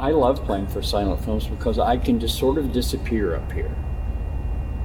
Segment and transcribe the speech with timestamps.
[0.00, 3.70] I love playing for silent films because I can just sort of disappear up here.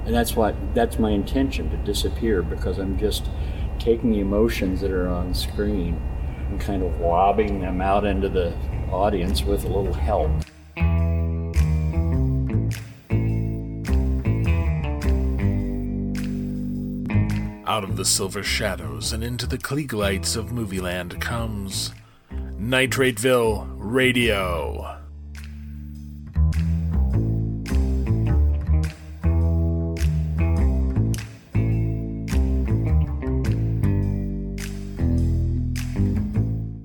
[0.05, 3.29] And that's what that's my intention to disappear because I'm just
[3.79, 6.01] taking the emotions that are on screen
[6.49, 8.53] and kind of lobbing them out into the
[8.91, 10.29] audience with a little help.
[17.65, 21.93] Out of the silver shadows and into the Klieg lights of Movieland comes
[22.59, 24.94] Nitrateville Radio.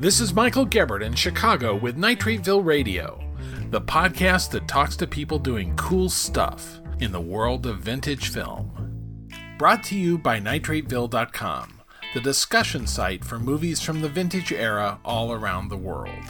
[0.01, 3.23] This is Michael Gebert in Chicago with Nitrateville Radio,
[3.69, 9.29] the podcast that talks to people doing cool stuff in the world of vintage film.
[9.59, 11.83] Brought to you by nitrateville.com,
[12.15, 16.25] the discussion site for movies from the vintage era all around the world.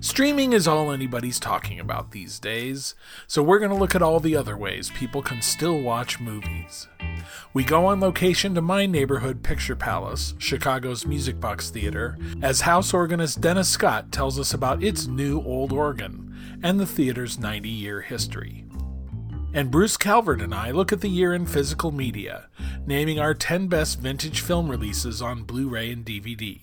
[0.00, 2.94] Streaming is all anybody's talking about these days,
[3.26, 6.86] so we're going to look at all the other ways people can still watch movies.
[7.54, 12.92] We go on location to my neighborhood Picture Palace, Chicago's Music Box Theater, as house
[12.92, 18.02] organist Dennis Scott tells us about its new old organ and the theater's 90 year
[18.02, 18.64] history.
[19.54, 22.48] And Bruce Calvert and I look at the year in physical media,
[22.86, 26.60] naming our 10 best vintage film releases on Blu ray and DVD.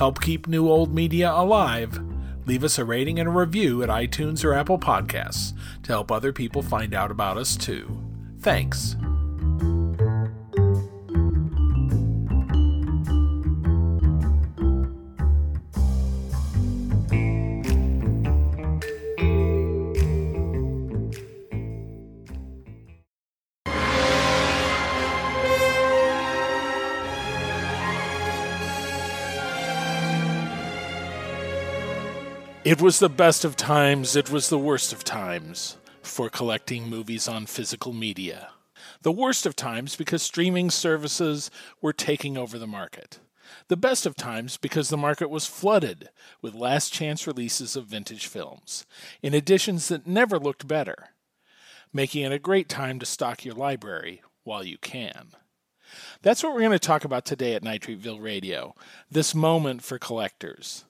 [0.00, 2.02] Help keep new old media alive.
[2.46, 6.32] Leave us a rating and a review at iTunes or Apple Podcasts to help other
[6.32, 8.00] people find out about us too.
[8.40, 8.96] Thanks.
[32.62, 37.26] It was the best of times, it was the worst of times for collecting movies
[37.26, 38.50] on physical media.
[39.00, 43.18] The worst of times because streaming services were taking over the market.
[43.68, 46.10] The best of times because the market was flooded
[46.42, 48.84] with last chance releases of vintage films,
[49.22, 51.14] in editions that never looked better,
[51.94, 55.28] making it a great time to stock your library while you can.
[56.20, 58.74] That's what we're going to talk about today at Nitrateville Radio
[59.10, 60.84] this moment for collectors.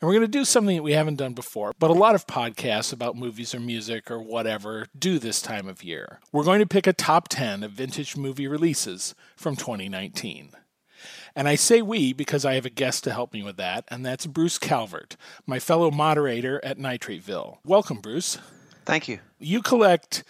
[0.00, 2.26] And we're going to do something that we haven't done before, but a lot of
[2.26, 6.20] podcasts about movies or music or whatever do this time of year.
[6.32, 10.52] We're going to pick a top 10 of vintage movie releases from 2019.
[11.34, 14.04] And I say we because I have a guest to help me with that, and
[14.04, 17.58] that's Bruce Calvert, my fellow moderator at Nitrateville.
[17.64, 18.38] Welcome, Bruce.
[18.84, 19.20] Thank you.
[19.38, 20.24] You collect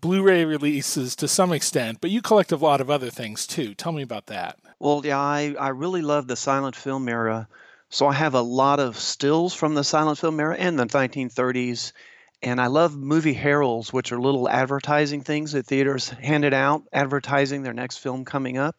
[0.00, 3.74] Blu ray releases to some extent, but you collect a lot of other things too.
[3.74, 4.58] Tell me about that.
[4.78, 7.48] Well, yeah, I, I really love the silent film era
[7.94, 11.92] so I have a lot of stills from the silent film era and the 1930s.
[12.42, 17.62] And I love movie heralds, which are little advertising things that theaters handed out, advertising
[17.62, 18.74] their next film coming up,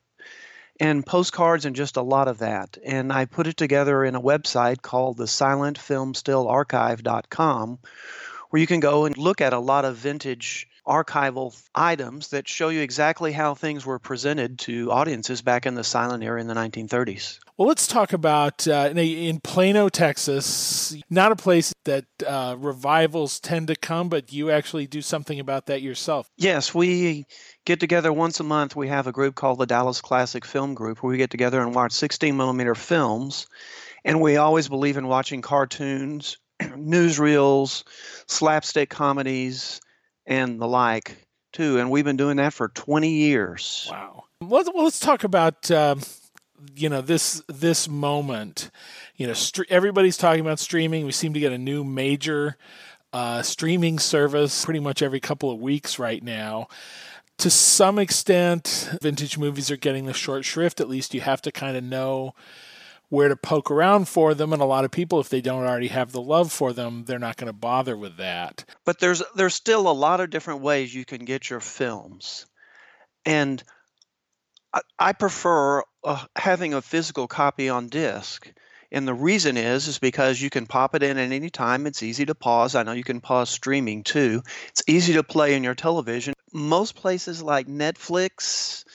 [0.82, 2.78] and postcards and just a lot of that.
[2.86, 7.80] And I put it together in a website called the silentfilmstillarchive.com,
[8.50, 12.70] where you can go and look at a lot of vintage archival items that show
[12.70, 16.54] you exactly how things were presented to audiences back in the silent era in the
[16.54, 17.40] 1930s.
[17.58, 23.68] Well, let's talk about uh, in Plano, Texas, not a place that uh, revivals tend
[23.70, 26.30] to come, but you actually do something about that yourself.
[26.38, 27.26] Yes, we
[27.66, 28.76] get together once a month.
[28.76, 31.74] We have a group called the Dallas Classic Film Group where we get together and
[31.74, 33.48] watch 16 millimeter films.
[34.04, 37.84] And we always believe in watching cartoons, newsreels,
[38.28, 39.82] slapstick comedies,
[40.26, 41.16] and the like
[41.54, 41.80] too.
[41.80, 43.88] And we've been doing that for 20 years.
[43.90, 44.26] Wow.
[44.42, 45.96] Let's, well, let's talk about uh,
[46.76, 48.70] you know this this moment.
[49.16, 51.06] You know, st- everybody's talking about streaming.
[51.06, 52.58] We seem to get a new major
[53.14, 56.68] uh, streaming service pretty much every couple of weeks right now.
[57.40, 60.80] To some extent, vintage movies are getting the short shrift.
[60.80, 62.34] At least you have to kind of know
[63.10, 65.88] where to poke around for them and a lot of people if they don't already
[65.88, 68.66] have the love for them they're not going to bother with that.
[68.86, 72.46] But there's there's still a lot of different ways you can get your films.
[73.26, 73.64] And
[74.74, 78.52] i, I prefer uh, having a physical copy on disc.
[78.92, 81.88] And the reason is is because you can pop it in at any time.
[81.88, 82.76] It's easy to pause.
[82.76, 84.42] I know you can pause streaming too.
[84.70, 86.34] It's easy to play in your television.
[86.54, 88.86] Most places like netflix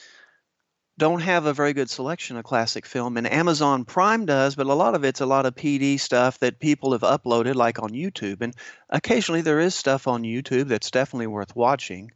[1.01, 4.73] don't have a very good selection of classic film, and Amazon Prime does, but a
[4.75, 8.41] lot of it's a lot of PD stuff that people have uploaded, like on YouTube.
[8.41, 8.53] And
[8.87, 12.11] occasionally there is stuff on YouTube that's definitely worth watching,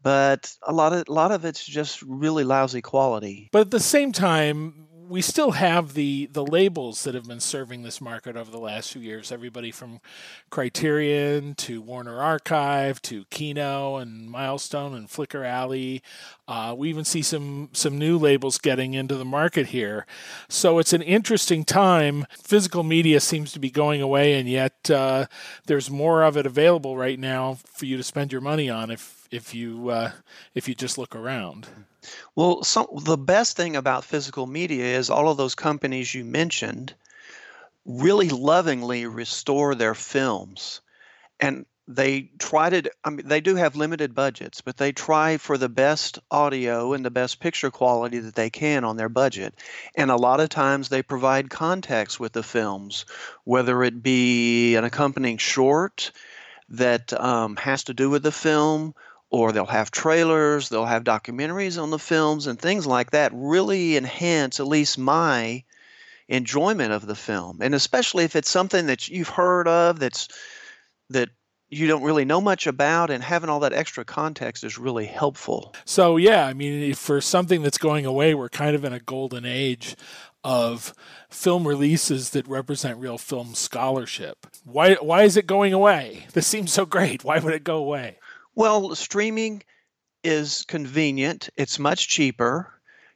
[0.00, 3.48] but a lot of a lot of it's just really lousy quality.
[3.50, 7.82] But at the same time, we still have the the labels that have been serving
[7.82, 9.30] this market over the last few years.
[9.30, 10.00] Everybody from
[10.50, 16.02] Criterion to Warner Archive to Kino and Milestone and Flicker Alley.
[16.48, 20.06] Uh, we even see some some new labels getting into the market here.
[20.48, 22.26] So it's an interesting time.
[22.30, 25.26] Physical media seems to be going away, and yet uh,
[25.66, 29.15] there's more of it available right now for you to spend your money on if
[29.30, 30.10] if you uh,
[30.54, 31.66] if you just look around.
[32.34, 36.94] Well, some, the best thing about physical media is all of those companies you mentioned
[37.84, 40.80] really lovingly restore their films.
[41.40, 45.56] And they try to, I mean, they do have limited budgets, but they try for
[45.56, 49.54] the best audio and the best picture quality that they can on their budget.
[49.94, 53.04] And a lot of times they provide context with the films,
[53.44, 56.10] whether it be an accompanying short
[56.70, 58.94] that um, has to do with the film
[59.36, 63.96] or they'll have trailers, they'll have documentaries on the films and things like that really
[63.96, 65.62] enhance at least my
[66.28, 67.58] enjoyment of the film.
[67.60, 70.28] And especially if it's something that you've heard of that's
[71.10, 71.28] that
[71.68, 75.74] you don't really know much about and having all that extra context is really helpful.
[75.84, 79.44] So yeah, I mean for something that's going away, we're kind of in a golden
[79.44, 79.96] age
[80.42, 80.94] of
[81.28, 84.46] film releases that represent real film scholarship.
[84.64, 86.26] Why why is it going away?
[86.32, 87.22] This seems so great.
[87.22, 88.18] Why would it go away?
[88.56, 89.64] Well, streaming
[90.24, 92.72] is convenient, it's much cheaper.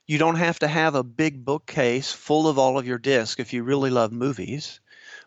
[0.06, 3.54] You don't have to have a big bookcase full of all of your discs if
[3.54, 4.80] you really love movies.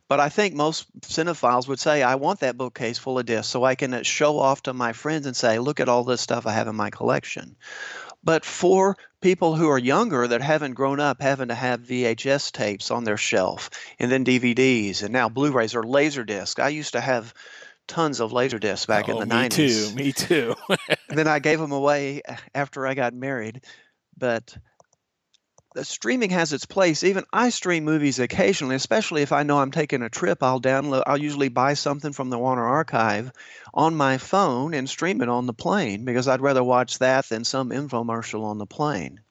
[0.07, 3.63] But I think most cinephiles would say, I want that bookcase full of discs so
[3.63, 6.45] I can uh, show off to my friends and say, look at all this stuff
[6.45, 7.56] I have in my collection.
[8.24, 12.92] But for people who are younger that haven't grown up having to have VHS tapes
[12.92, 17.01] on their shelf and then DVDs and now Blu rays or Laserdisc, I used to
[17.01, 17.33] have
[17.88, 19.89] tons of laser discs back oh, in the me 90s.
[19.89, 20.56] too, me too.
[21.09, 22.21] then I gave them away
[22.53, 23.62] after I got married.
[24.18, 24.56] But
[25.74, 27.03] the streaming has its place.
[27.03, 30.44] Even I stream movies occasionally, especially if I know I'm taking a trip.
[30.44, 31.03] I'll download.
[31.07, 33.31] I'll usually buy something from the Warner Archive
[33.74, 37.44] on my phone and stream it on the plane because I'd rather watch that than
[37.44, 39.21] some infomercial on the plane.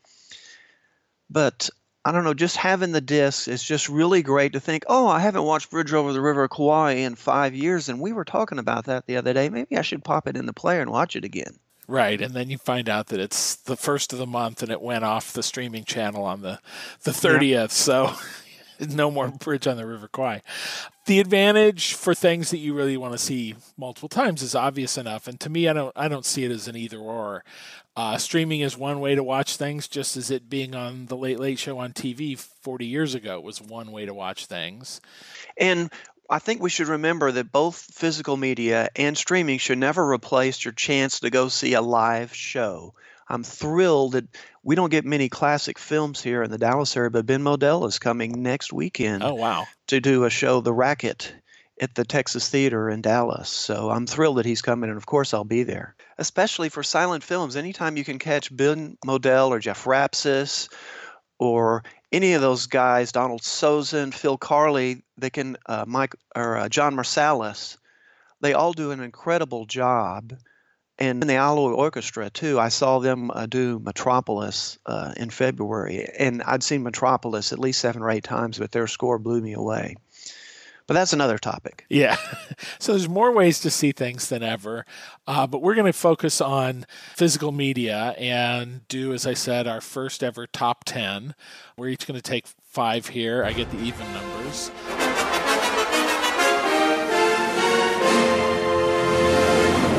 [1.31, 1.71] But
[2.05, 5.21] I don't know, just having the disc is just really great to think, oh, I
[5.21, 8.87] haven't watched Bridge Over the River Kwai in five years, and we were talking about
[8.87, 9.49] that the other day.
[9.49, 11.59] Maybe I should pop it in the player and watch it again.
[11.87, 14.81] Right, and then you find out that it's the first of the month, and it
[14.81, 16.59] went off the streaming channel on the
[17.03, 17.73] the thirtieth.
[17.73, 18.15] So
[18.81, 20.43] no more Bridge on the River Kwai.
[21.07, 25.27] The advantage for things that you really want to see multiple times is obvious enough,
[25.27, 27.45] and to me, I don't I don't see it as an either or.
[27.95, 31.39] Uh, streaming is one way to watch things, just as it being on the Late
[31.39, 35.01] Late Show on TV 40 years ago was one way to watch things.
[35.59, 35.93] And
[36.31, 40.73] I think we should remember that both physical media and streaming should never replace your
[40.73, 42.95] chance to go see a live show.
[43.29, 44.27] I'm thrilled that
[44.63, 47.99] we don't get many classic films here in the Dallas area, but Ben Model is
[47.99, 49.23] coming next weekend.
[49.23, 49.67] Oh, wow.
[49.89, 51.35] To do a show, The Racket,
[51.81, 53.49] at the Texas Theater in Dallas.
[53.49, 55.95] So I'm thrilled that he's coming, and of course I'll be there.
[56.19, 60.69] Especially for silent films, anytime you can catch Ben Model or Jeff Rapsis
[61.39, 66.69] or any of those guys, Donald Sosin, Phil Carli, they can uh, Mike or uh,
[66.69, 67.79] John Marsalis,
[68.41, 70.35] they all do an incredible job.
[70.99, 76.07] And in the Alloy Orchestra too, I saw them uh, do Metropolis uh, in February,
[76.19, 79.55] and I'd seen Metropolis at least seven or eight times, but their score blew me
[79.55, 79.97] away.
[80.93, 81.87] But that's another topic.
[81.89, 82.17] Yeah.
[82.79, 84.85] So there's more ways to see things than ever.
[85.27, 86.85] Uh, but we're going to focus on
[87.15, 91.35] physical media and do, as I said, our first ever top 10.
[91.77, 93.45] We're each going to take five here.
[93.45, 94.71] I get the even numbers.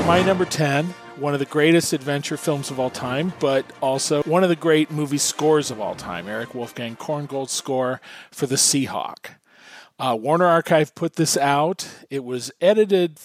[0.06, 4.44] My number 10 one of the greatest adventure films of all time, but also one
[4.44, 6.28] of the great movie scores of all time.
[6.28, 9.36] Erich Wolfgang Korngold's score for The Seahawk.
[10.00, 11.88] Uh, Warner Archive put this out.
[12.10, 13.20] It was edited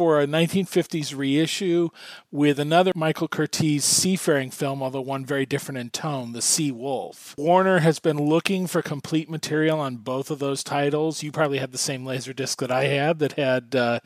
[0.00, 1.90] for a 1950s reissue
[2.32, 7.34] with another Michael Curtiz seafaring film, although one very different in tone, The Sea Wolf.
[7.36, 11.22] Warner has been looking for complete material on both of those titles.
[11.22, 14.00] You probably had the same Laserdisc that I had that had uh,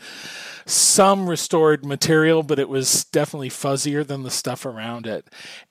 [0.67, 5.29] some restored material, but it was definitely fuzzier than the stuff around it.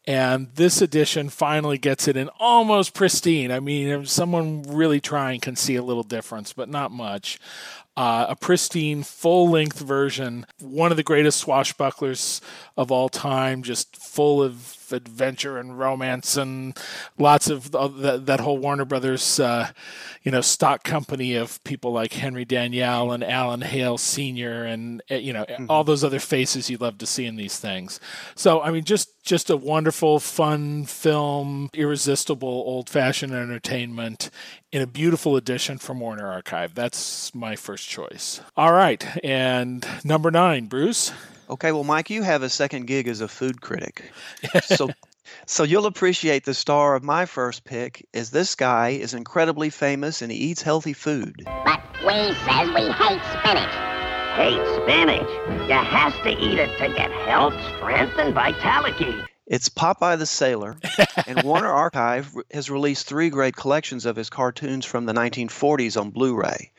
[0.08, 3.52] And this edition finally gets it in almost pristine.
[3.52, 7.40] I mean, someone really trying can see a little difference, but not much
[7.96, 12.42] uh, a pristine full length version, one of the greatest swashbucklers
[12.76, 14.56] of all time, just full of
[14.94, 16.78] adventure and romance and
[17.18, 19.70] lots of uh, that, that whole Warner Brothers, uh,
[20.24, 24.64] you know, stock company of people like Henry Daniell and Alan Hale Sr.
[24.64, 25.66] and, uh, you know, mm-hmm.
[25.70, 28.00] all those other faces you love to see in these things.
[28.36, 34.30] So, I mean, just just a wonderful, fun film, irresistible, old fashioned entertainment
[34.72, 36.76] in a beautiful edition from Warner Archive.
[36.76, 38.42] That's my first choice.
[38.58, 39.06] All right.
[39.24, 41.14] And number nine, Bruce.
[41.54, 44.12] Okay, well, Mike, you have a second gig as a food critic.
[44.64, 44.90] so
[45.46, 50.24] so you'll appreciate the star of my first pick is this guy is incredibly famous
[50.24, 51.44] and he eats healthy food.
[51.46, 53.76] But we says we hate spinach.
[54.34, 55.30] Hate spinach?
[55.70, 59.24] You has to eat it to get health, strength, and vitality.
[59.46, 60.78] It's Popeye the Sailor,
[61.28, 66.10] and Warner Archive has released three great collections of his cartoons from the 1940s on
[66.10, 66.72] Blu ray,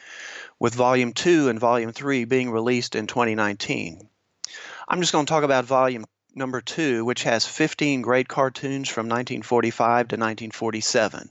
[0.59, 4.09] with Volume 2 and Volume 3 being released in 2019.
[4.89, 9.07] I'm just going to talk about Volume number two, which has 15 great cartoons from
[9.07, 11.31] 1945 to 1947.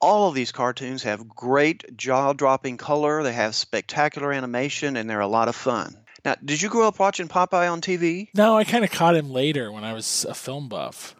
[0.00, 5.20] All of these cartoons have great jaw dropping color, they have spectacular animation, and they're
[5.20, 5.96] a lot of fun.
[6.24, 8.28] Now, did you grow up watching Popeye on TV?
[8.34, 11.16] No, I kind of caught him later when I was a film buff.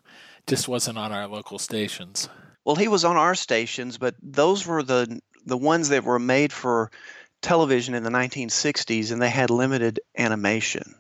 [0.47, 2.29] Just wasn't on our local stations.
[2.65, 6.53] Well, he was on our stations, but those were the the ones that were made
[6.53, 6.93] for
[7.43, 10.95] television in the 1960s and they had limited animation.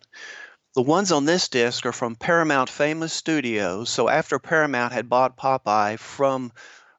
[0.75, 3.90] The ones on this disc are from Paramount Famous Studios.
[3.90, 6.50] So after Paramount had bought Popeye from,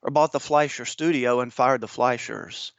[0.02, 2.70] or bought the Fleischer studio and fired the Fleischers,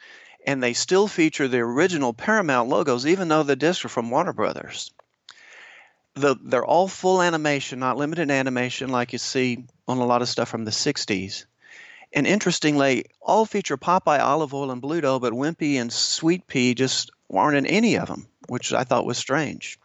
[0.47, 4.33] and they still feature the original Paramount logos, even though the discs are from Warner
[4.33, 4.91] Brothers.
[6.13, 10.29] The, they're all full animation, not limited animation like you see on a lot of
[10.29, 11.45] stuff from the 60s.
[12.15, 17.11] And interestingly, all feature Popeye, Olive Oyl and Bluto, but Wimpy and Sweet Pea just
[17.29, 19.77] aren't in any of them, which I thought was strange.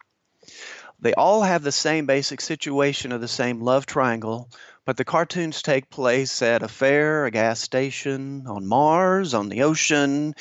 [1.01, 4.49] They all have the same basic situation of the same love triangle,
[4.85, 9.63] but the cartoons take place at a fair, a gas station, on Mars, on the
[9.63, 10.33] ocean,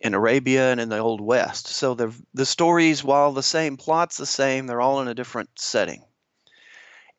[0.00, 1.68] in Arabia, and in the Old West.
[1.68, 5.50] So the the stories, while the same plot's the same, they're all in a different
[5.56, 6.02] setting.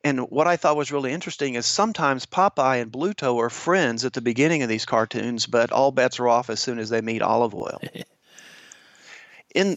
[0.02, 4.14] And what I thought was really interesting is sometimes Popeye and Bluto are friends at
[4.14, 7.20] the beginning of these cartoons, but all bets are off as soon as they meet
[7.20, 7.80] Olive Oyl.
[9.54, 9.76] in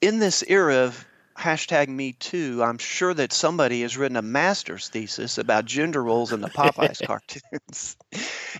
[0.00, 1.04] in this era of
[1.36, 6.32] hashtag me too, I'm sure that somebody has written a master's thesis about gender roles
[6.32, 7.96] in the Popeyes cartoons.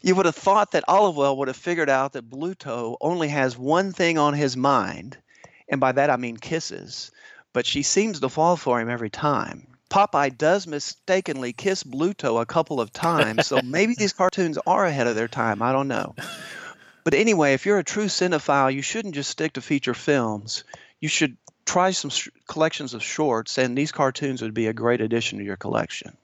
[0.03, 3.57] you would have thought that Olive Oyl would have figured out that Bluto only has
[3.57, 5.17] one thing on his mind,
[5.71, 7.11] and by that I mean kisses,
[7.53, 9.77] but she seems to fall for him every time.
[9.90, 15.07] Popeye does mistakenly kiss Bluto a couple of times, so maybe these cartoons are ahead
[15.07, 15.62] of their time.
[15.62, 16.14] I don't know.
[17.04, 20.64] But anyway, if you're a true cinephile, you shouldn't just stick to feature films.
[21.00, 25.00] You should try some sh- collections of shorts, and these cartoons would be a great
[25.00, 26.16] addition to your collection.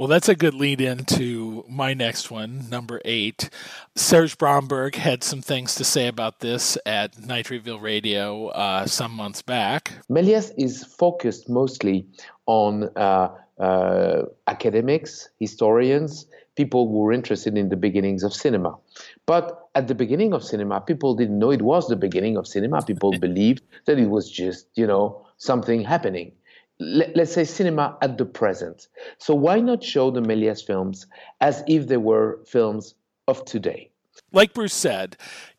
[0.00, 3.50] Well, that's a good lead in to my next one, number eight.
[3.94, 9.42] Serge Bromberg had some things to say about this at Nitrateville Radio uh, some months
[9.42, 9.92] back.
[10.10, 12.06] Méliès is focused mostly
[12.50, 13.28] on uh,
[13.60, 16.26] uh, academics, historians,
[16.56, 18.76] people who were interested in the beginnings of cinema.
[19.24, 22.82] But at the beginning of cinema, people didn't know it was the beginning of cinema.
[22.82, 26.32] People believed that it was just, you know, something happening.
[26.80, 28.88] Let, us say cinema at the present.
[29.18, 31.06] So why not show the Méliès films
[31.40, 32.94] as if they were films
[33.28, 33.90] of today?
[34.32, 35.16] Like Bruce said,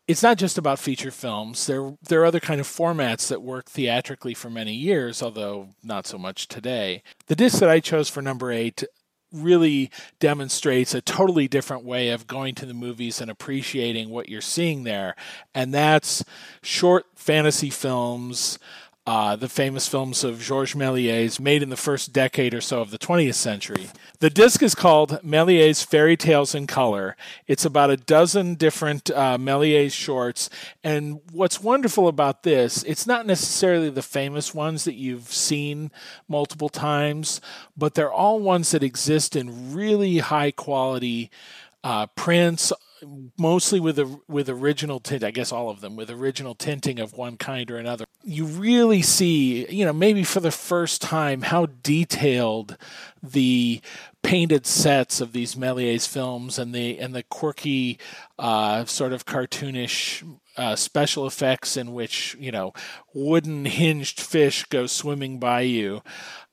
[0.08, 1.66] it's not just about feature films.
[1.66, 6.06] There, there are other kind of formats that work theatrically for many years, although not
[6.06, 7.02] so much today.
[7.26, 8.82] The disc that I chose for number eight
[9.32, 9.90] really
[10.20, 14.84] demonstrates a totally different way of going to the movies and appreciating what you're seeing
[14.84, 15.14] there.
[15.54, 16.24] And that's
[16.62, 18.58] short fantasy films
[19.04, 22.92] uh, the famous films of Georges Méliès made in the first decade or so of
[22.92, 23.88] the 20th century.
[24.20, 27.16] The disc is called Méliès Fairy Tales in Color.
[27.48, 30.48] It's about a dozen different uh, Méliès shorts.
[30.84, 35.90] And what's wonderful about this, it's not necessarily the famous ones that you've seen
[36.28, 37.40] multiple times,
[37.76, 41.28] but they're all ones that exist in really high quality
[41.82, 42.72] uh, prints
[43.38, 45.24] mostly with a, with original tint.
[45.24, 48.04] I guess all of them with original tinting of one kind or another.
[48.24, 52.76] You really see, you know, maybe for the first time, how detailed
[53.22, 53.80] the
[54.22, 57.98] painted sets of these Méliès films and the and the quirky,
[58.38, 60.22] uh, sort of cartoonish
[60.56, 62.72] uh, special effects in which you know
[63.14, 66.02] wooden hinged fish go swimming by you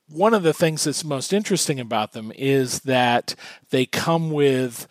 [0.08, 3.36] one of the things that's most interesting about them is that
[3.70, 4.88] they come with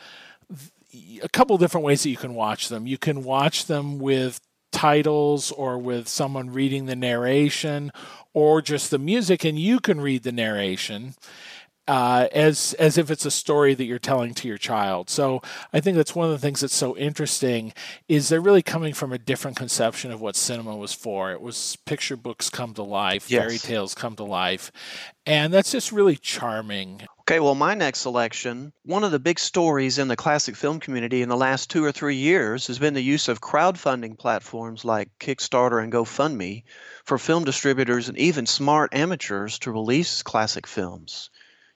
[1.23, 2.87] a couple different ways that you can watch them.
[2.87, 4.41] You can watch them with
[4.73, 7.91] titles or with someone reading the narration
[8.35, 11.15] or just the music and you can read the narration
[11.89, 15.09] uh, as as if it's a story that you're telling to your child.
[15.09, 15.41] So
[15.73, 17.73] I think that's one of the things that's so interesting
[18.09, 21.33] is they're really coming from a different conception of what cinema was for.
[21.33, 23.41] It was picture books come to life, yes.
[23.41, 24.71] fairy tales come to life,
[25.25, 27.03] and that's just really charming.
[27.29, 31.21] Okay, well, my next selection, one of the big stories in the classic film community
[31.21, 35.11] in the last two or three years has been the use of crowdfunding platforms like
[35.21, 36.63] Kickstarter and GoFundMe
[37.05, 41.29] for film distributors and even smart amateurs to release classic films,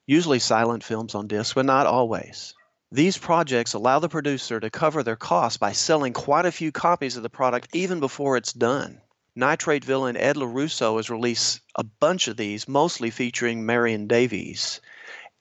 [0.06, 2.54] usually silent films on disc, but not always.
[2.90, 7.18] These projects allow the producer to cover their costs by selling quite a few copies
[7.18, 9.02] of the product even before it's done.
[9.37, 14.80] Nitrate villain Ed Lorusso has released a bunch of these, mostly featuring Marion Davies.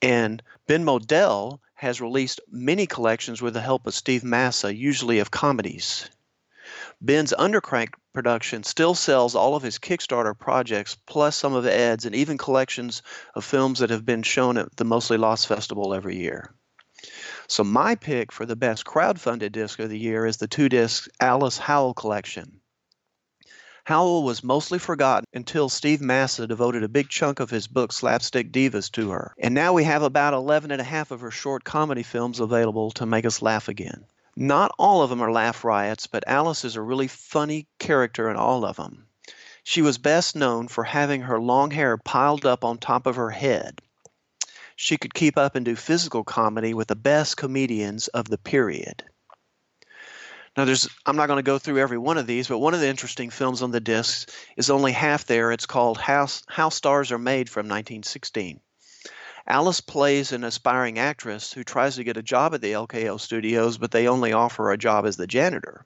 [0.01, 5.31] And Ben Model has released many collections with the help of Steve Massa, usually of
[5.31, 6.09] comedies.
[7.01, 12.15] Ben's Undercrank production still sells all of his Kickstarter projects, plus some of Ed's, and
[12.15, 13.01] even collections
[13.35, 16.53] of films that have been shown at the Mostly Lost Festival every year.
[17.47, 21.09] So, my pick for the best crowd-funded disc of the year is the two disc
[21.19, 22.60] Alice Howell collection.
[23.83, 28.51] Howell was mostly forgotten until Steve Massa devoted a big chunk of his book Slapstick
[28.51, 29.33] Divas to her.
[29.39, 32.91] And now we have about 11 and a half of her short comedy films available
[32.91, 34.05] to make us laugh again.
[34.35, 38.35] Not all of them are laugh riots, but Alice is a really funny character in
[38.35, 39.07] all of them.
[39.63, 43.31] She was best known for having her long hair piled up on top of her
[43.31, 43.81] head.
[44.75, 49.03] She could keep up and do physical comedy with the best comedians of the period.
[50.57, 52.81] Now, there's I'm not going to go through every one of these, but one of
[52.81, 54.25] the interesting films on the discs
[54.57, 55.53] is only half there.
[55.53, 58.59] It's called How, How Stars Are Made from 1916.
[59.47, 63.77] Alice plays an aspiring actress who tries to get a job at the LKO studios,
[63.77, 65.85] but they only offer a job as the janitor.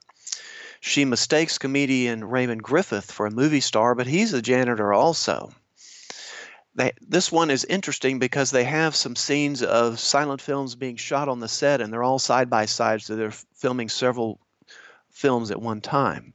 [0.80, 5.52] She mistakes comedian Raymond Griffith for a movie star, but he's a janitor also.
[6.74, 11.28] They, this one is interesting because they have some scenes of silent films being shot
[11.28, 14.40] on the set, and they're all side by side, so they're filming several
[15.16, 16.34] films at one time.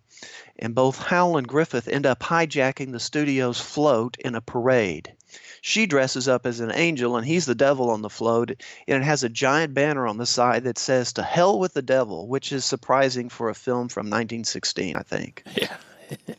[0.58, 5.14] And both Howell and Griffith end up hijacking the studio's float in a parade.
[5.62, 8.50] She dresses up as an angel and he's the devil on the float,
[8.88, 11.84] and it has a giant banner on the side that says "To hell with the
[11.84, 15.44] devil," which is surprising for a film from 1916, I think.
[15.56, 15.78] Yeah.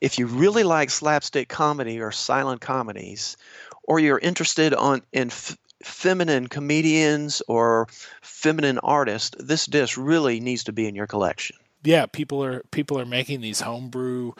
[0.00, 3.36] if you really like slapstick comedy or silent comedies,
[3.84, 7.86] or you're interested on in f- feminine comedians or
[8.20, 11.56] feminine artists, this disc really needs to be in your collection.
[11.82, 14.32] Yeah, people are people are making these homebrew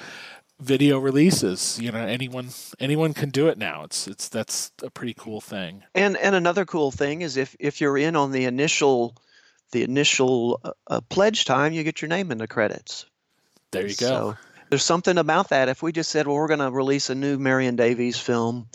[0.61, 1.79] video releases.
[1.81, 2.49] You know, anyone
[2.79, 3.85] anyone can do it now.
[3.85, 5.83] It's it's that's a pretty cool thing.
[5.95, 9.17] And and another cool thing is if if you're in on the initial
[9.73, 13.07] the initial uh, uh pledge time, you get your name in the credits.
[13.71, 14.07] There you go.
[14.07, 14.37] So
[14.69, 15.69] there's something about that.
[15.69, 18.69] If we just said, well, we're going to release a new Marion Davies film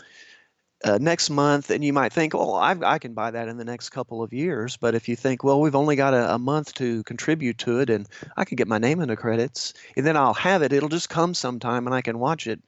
[0.86, 3.64] uh, next month, and you might think, "Oh, I, I can buy that in the
[3.64, 6.74] next couple of years." But if you think, "Well, we've only got a, a month
[6.74, 10.16] to contribute to it, and I can get my name in the credits, and then
[10.16, 10.72] I'll have it.
[10.72, 12.60] It'll just come sometime, and I can watch it."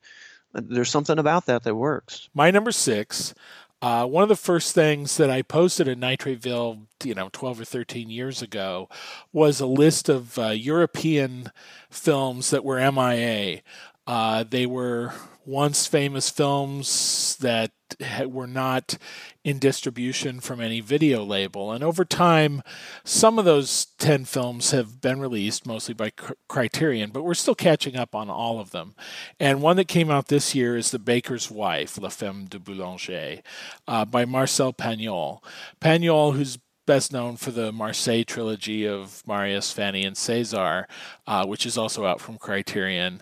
[0.54, 2.28] Uh, there's something about that that works.
[2.35, 3.35] My number six.
[3.81, 7.64] Uh, one of the first things that I posted at Nitrateville, you know, 12 or
[7.64, 8.88] 13 years ago,
[9.33, 11.52] was a list of uh, European
[11.88, 13.61] films that were MIA.
[14.04, 15.12] Uh, they were
[15.46, 17.70] once famous films that
[18.27, 18.98] were not
[19.44, 21.72] in distribution from any video label.
[21.72, 22.62] And over time,
[23.05, 26.12] some of those 10 films have been released, mostly by
[26.48, 28.94] Criterion, but we're still catching up on all of them.
[29.40, 33.42] And one that came out this year is The Baker's Wife, La Femme de Boulanger,
[33.87, 35.42] uh, by Marcel Pagnol.
[35.81, 40.85] Pagnol, who's best known for the Marseille trilogy of Marius, Fanny, and César,
[41.27, 43.20] uh, which is also out from Criterion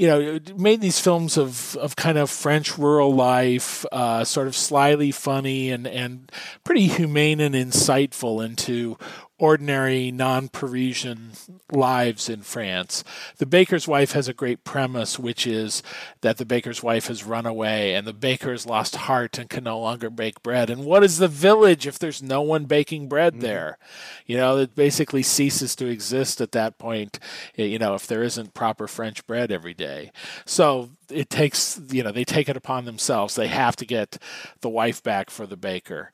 [0.00, 4.56] you know, made these films of, of kind of French rural life, uh, sort of
[4.56, 6.32] slyly funny and, and
[6.64, 8.96] pretty humane and insightful into
[9.40, 11.32] ordinary non Parisian
[11.72, 13.02] lives in France.
[13.38, 15.82] The baker's wife has a great premise, which is
[16.20, 19.64] that the baker's wife has run away and the baker has lost heart and can
[19.64, 20.70] no longer bake bread.
[20.70, 23.42] And what is the village if there's no one baking bread mm-hmm.
[23.42, 23.78] there?
[24.26, 27.18] You know, it basically ceases to exist at that point,
[27.56, 30.12] you know, if there isn't proper French bread every day.
[30.44, 33.34] So it takes, you know, they take it upon themselves.
[33.34, 34.18] They have to get
[34.60, 36.12] the wife back for the baker.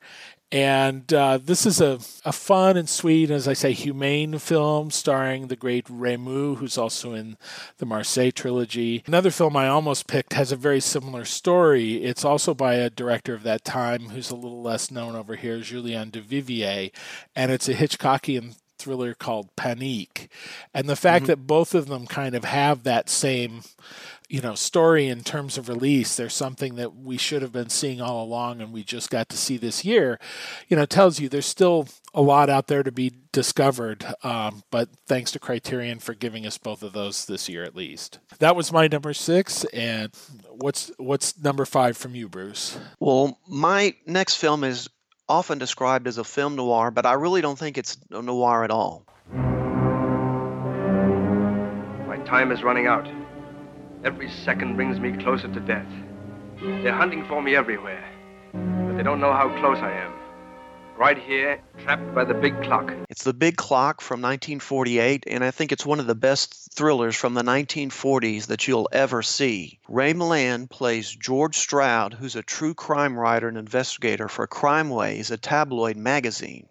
[0.51, 5.47] And uh, this is a, a fun and sweet, as I say, humane film starring
[5.47, 7.37] the great Raimu, who's also in
[7.79, 9.03] the Marseille trilogy.
[9.05, 12.03] Another film I almost picked has a very similar story.
[12.03, 15.59] It's also by a director of that time who's a little less known over here,
[15.59, 16.91] Julien Duvivier.
[17.35, 20.29] and it's a Hitchcockian thriller called Panique.
[20.73, 21.27] And the fact mm-hmm.
[21.27, 23.63] that both of them kind of have that same
[24.29, 28.01] you know story in terms of release there's something that we should have been seeing
[28.01, 30.19] all along and we just got to see this year
[30.67, 34.89] you know tells you there's still a lot out there to be discovered um, but
[35.07, 38.71] thanks to criterion for giving us both of those this year at least that was
[38.71, 40.11] my number six and
[40.49, 44.89] what's what's number five from you bruce well my next film is
[45.29, 48.71] often described as a film noir, but I really don't think it's a noir at
[48.71, 49.05] all.
[52.07, 53.07] My time is running out.
[54.07, 55.85] Every second brings me closer to death.
[56.61, 58.01] They're hunting for me everywhere,
[58.53, 60.13] but they don't know how close I am.
[60.97, 62.93] Right here, trapped by the big clock.
[63.09, 67.17] It's The Big Clock from 1948, and I think it's one of the best thrillers
[67.17, 69.77] from the 1940s that you'll ever see.
[69.89, 75.31] Ray Milland plays George Stroud, who's a true crime writer and investigator for Crime Ways,
[75.31, 76.69] a tabloid magazine.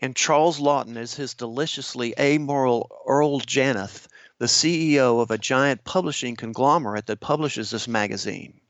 [0.00, 4.07] And Charles Laughton is his deliciously amoral Earl Janoth,
[4.38, 8.60] the CEO of a giant publishing conglomerate that publishes this magazine.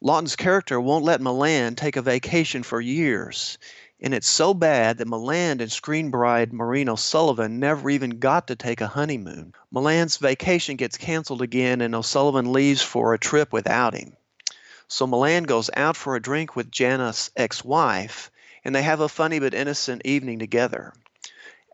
[0.00, 3.58] Laughton's character won't let Milland take a vacation for years.
[4.02, 8.56] And it's so bad that Milland and screen bride Maureen O'Sullivan never even got to
[8.56, 9.52] take a honeymoon.
[9.74, 14.16] Milland's vacation gets canceled again, and O'Sullivan leaves for a trip without him.
[14.88, 18.30] So Milland goes out for a drink with Janoth's ex wife,
[18.64, 20.94] and they have a funny but innocent evening together.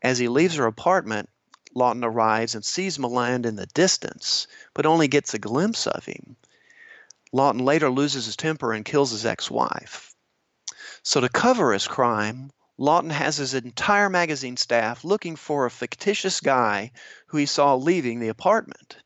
[0.03, 1.29] As he leaves her apartment,
[1.77, 6.37] Laughton arrives and sees Milland in the distance, but only gets a glimpse of him.
[7.35, 10.15] Laughton later loses his temper and kills his ex wife.
[11.03, 16.41] So, to cover his crime, Laughton has his entire magazine staff looking for a fictitious
[16.41, 16.93] guy
[17.27, 18.97] who he saw leaving the apartment.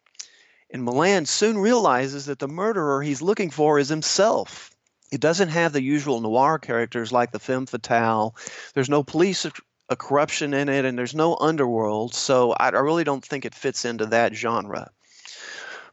[0.71, 4.71] And Milland soon realizes that the murderer he's looking for is himself.
[5.11, 8.37] It doesn't have the usual noir characters like the femme fatale.
[8.75, 9.45] There's no police
[9.91, 12.15] a corruption in it, and there's no underworld.
[12.15, 14.91] So I, I really don't think it fits into that genre.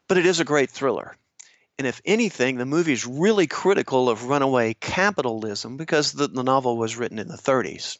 [0.07, 1.17] But it is a great thriller.
[1.79, 6.77] And if anything, the movie is really critical of runaway capitalism because the, the novel
[6.77, 7.97] was written in the 30s.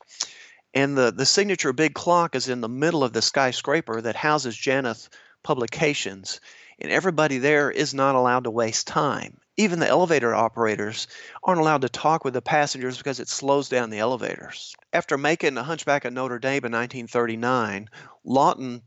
[0.74, 4.56] And the, the signature big clock is in the middle of the skyscraper that houses
[4.56, 5.10] Janoth
[5.44, 6.40] Publications.
[6.80, 9.38] And everybody there is not allowed to waste time.
[9.58, 11.08] Even the elevator operators
[11.44, 14.76] aren't allowed to talk with the passengers because it slows down the elevators.
[14.94, 17.90] After making The Hunchback of Notre Dame in 1939,
[18.26, 18.82] Laughton,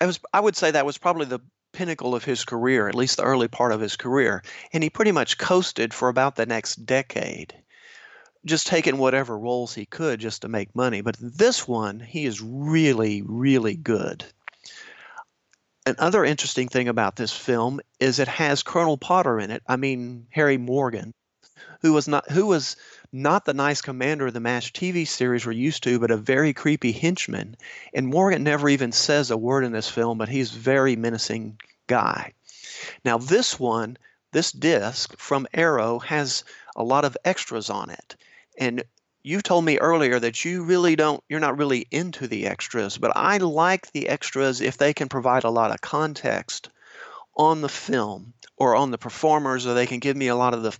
[0.00, 1.40] I, was, I would say that was probably the
[1.72, 4.42] pinnacle of his career, at least the early part of his career.
[4.72, 7.54] And he pretty much coasted for about the next decade,
[8.44, 11.00] just taking whatever roles he could just to make money.
[11.00, 14.24] But this one, he is really, really good.
[15.88, 19.62] Another interesting thing about this film is it has Colonel Potter in it.
[19.66, 21.14] I mean, Harry Morgan,
[21.80, 22.76] who was not who was
[23.10, 26.52] not the nice commander of the MASH TV series we're used to, but a very
[26.52, 27.56] creepy henchman.
[27.94, 32.34] And Morgan never even says a word in this film, but he's very menacing guy.
[33.04, 33.96] Now, this one,
[34.32, 36.44] this disc from Arrow has
[36.76, 38.16] a lot of extras on it.
[38.58, 38.84] And
[39.28, 43.12] you told me earlier that you really don't, you're not really into the extras, but
[43.14, 46.70] I like the extras if they can provide a lot of context
[47.36, 50.62] on the film or on the performers, or they can give me a lot of
[50.62, 50.74] the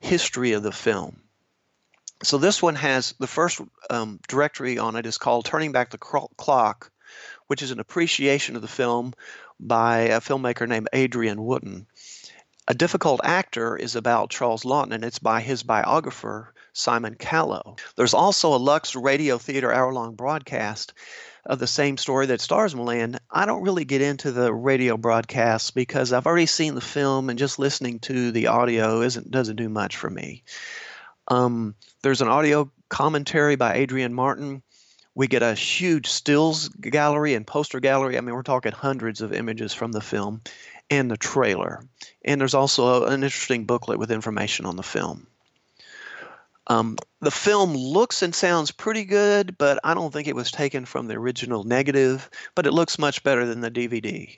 [0.00, 1.22] history of the film.
[2.22, 5.96] So this one has the first um, directory on it is called Turning Back the
[5.96, 6.90] Clock,
[7.46, 9.14] which is an appreciation of the film
[9.58, 11.86] by a filmmaker named Adrian Wootton.
[12.68, 17.76] A Difficult Actor is about Charles Laughton, and it's by his biographer, Simon Callow.
[17.96, 20.92] There's also a Lux Radio Theater hour long broadcast
[21.46, 23.18] of the same story that stars Milland.
[23.30, 27.38] I don't really get into the radio broadcasts because I've already seen the film, and
[27.38, 30.42] just listening to the audio isn't doesn't do much for me.
[31.28, 34.62] Um, there's an audio commentary by Adrian Martin.
[35.14, 38.18] We get a huge stills gallery and poster gallery.
[38.18, 40.42] I mean, we're talking hundreds of images from the film
[40.90, 41.84] and the trailer.
[42.24, 45.28] And there's also an interesting booklet with information on the film.
[46.66, 50.84] Um, the film looks and sounds pretty good, but I don't think it was taken
[50.84, 54.36] from the original negative, but it looks much better than the DVD.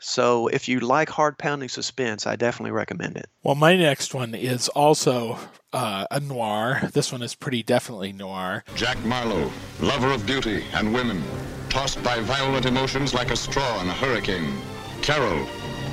[0.00, 3.28] So if you like hard pounding suspense, I definitely recommend it.
[3.42, 5.38] Well, my next one is also
[5.72, 6.88] uh, a noir.
[6.92, 8.64] This one is pretty definitely noir.
[8.76, 11.22] Jack Marlowe, lover of beauty and women,
[11.68, 14.58] tossed by violent emotions like a straw in a hurricane.
[15.02, 15.46] Carol,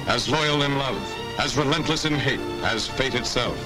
[0.08, 0.98] as loyal in love,
[1.40, 3.58] as relentless in hate as fate itself.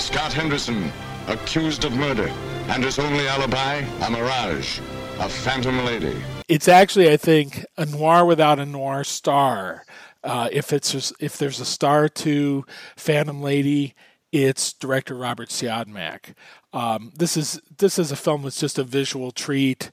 [0.00, 0.92] Scott Henderson,
[1.28, 2.28] accused of murder,
[2.68, 4.80] and his only alibi, a mirage,
[5.18, 6.16] a phantom lady
[6.50, 9.84] it's actually, I think, a noir without a noir star.
[10.24, 13.94] Uh, if it's if there's a star to Phantom Lady,
[14.32, 16.34] it's director Robert Siodmak.
[16.72, 19.92] Um, this is this is a film that's just a visual treat.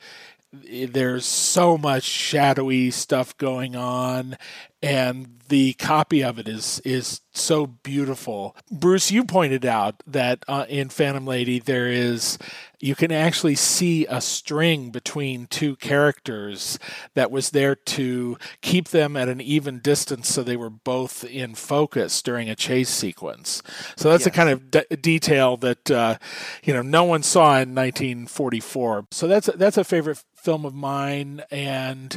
[0.51, 4.35] There's so much shadowy stuff going on,
[4.81, 8.55] and the copy of it is is so beautiful.
[8.69, 12.37] Bruce, you pointed out that uh, in Phantom Lady there is
[12.79, 16.77] you can actually see a string between two characters
[17.15, 21.55] that was there to keep them at an even distance so they were both in
[21.55, 23.63] focus during a chase sequence.
[23.95, 24.27] So that's yes.
[24.27, 26.17] a kind of de- detail that uh,
[26.63, 29.07] you know no one saw in 1944.
[29.11, 32.15] So that's a, that's a favorite film of mine and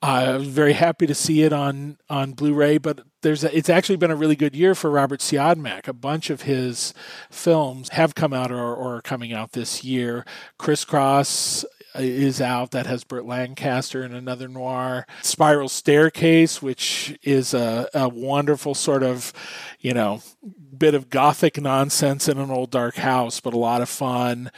[0.00, 3.96] I was very happy to see it on on Blu-ray, but there's a, it's actually
[3.96, 5.88] been a really good year for Robert Siodmak.
[5.88, 6.94] A bunch of his
[7.30, 10.24] films have come out or, or are coming out this year.
[10.56, 11.64] Crisscross
[11.96, 15.04] uh, is out that has Burt Lancaster in another noir.
[15.22, 19.32] Spiral Staircase, which is a, a wonderful sort of,
[19.80, 20.22] you know,
[20.76, 24.52] bit of gothic nonsense in an old dark house, but a lot of fun.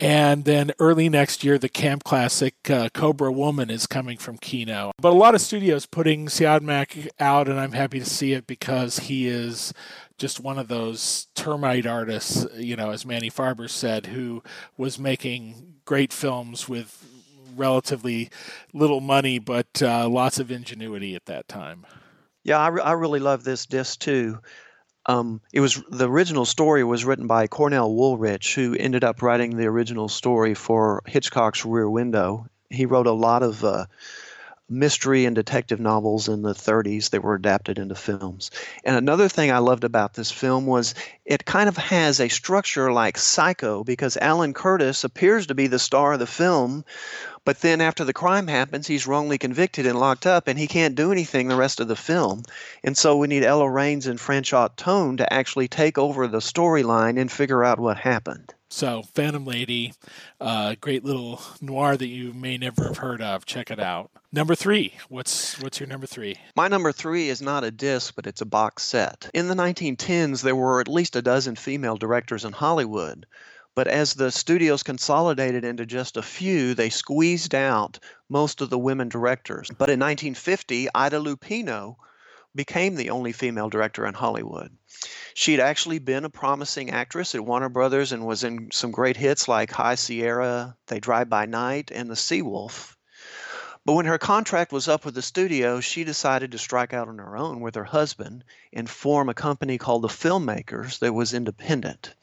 [0.00, 4.90] And then early next year, the camp classic uh, Cobra Woman is coming from Kino.
[5.00, 8.98] But a lot of studios putting Siodmak out, and I'm happy to see it because
[8.98, 9.72] he is
[10.18, 14.42] just one of those termite artists, you know, as Manny Farber said, who
[14.76, 17.06] was making great films with
[17.56, 18.30] relatively
[18.72, 21.86] little money, but uh, lots of ingenuity at that time.
[22.42, 24.38] Yeah, I, re- I really love this disc too.
[25.06, 29.56] Um, it was the original story was written by Cornell Woolrich, who ended up writing
[29.56, 32.48] the original story for Hitchcock's Rear Window.
[32.70, 33.86] He wrote a lot of uh,
[34.68, 38.50] mystery and detective novels in the 30s that were adapted into films.
[38.82, 42.90] And another thing I loved about this film was it kind of has a structure
[42.90, 46.84] like Psycho because Alan Curtis appears to be the star of the film,
[47.44, 50.94] but then after the crime happens, he's wrongly convicted and locked up, and he can't
[50.94, 52.42] do anything the rest of the film.
[52.82, 57.20] And so we need Ella Raines and Franchot Tone to actually take over the storyline
[57.20, 58.54] and figure out what happened.
[58.70, 59.92] So, Phantom Lady,
[60.40, 63.46] uh, great little noir that you may never have heard of.
[63.46, 64.10] Check it out.
[64.32, 64.94] Number three.
[65.08, 66.36] What's what's your number three?
[66.56, 69.30] My number three is not a disc, but it's a box set.
[69.32, 73.26] In the 1910s, there were at least a dozen female directors in Hollywood.
[73.76, 78.78] But as the studios consolidated into just a few, they squeezed out most of the
[78.78, 79.68] women directors.
[79.68, 81.96] But in 1950, Ida Lupino
[82.54, 84.76] became the only female director in Hollywood.
[85.34, 89.48] She'd actually been a promising actress at Warner Brothers and was in some great hits
[89.48, 92.96] like High Sierra, They Drive by Night, and The Seawolf.
[93.84, 97.18] But when her contract was up with the studio, she decided to strike out on
[97.18, 102.14] her own with her husband and form a company called the Filmmakers that was independent.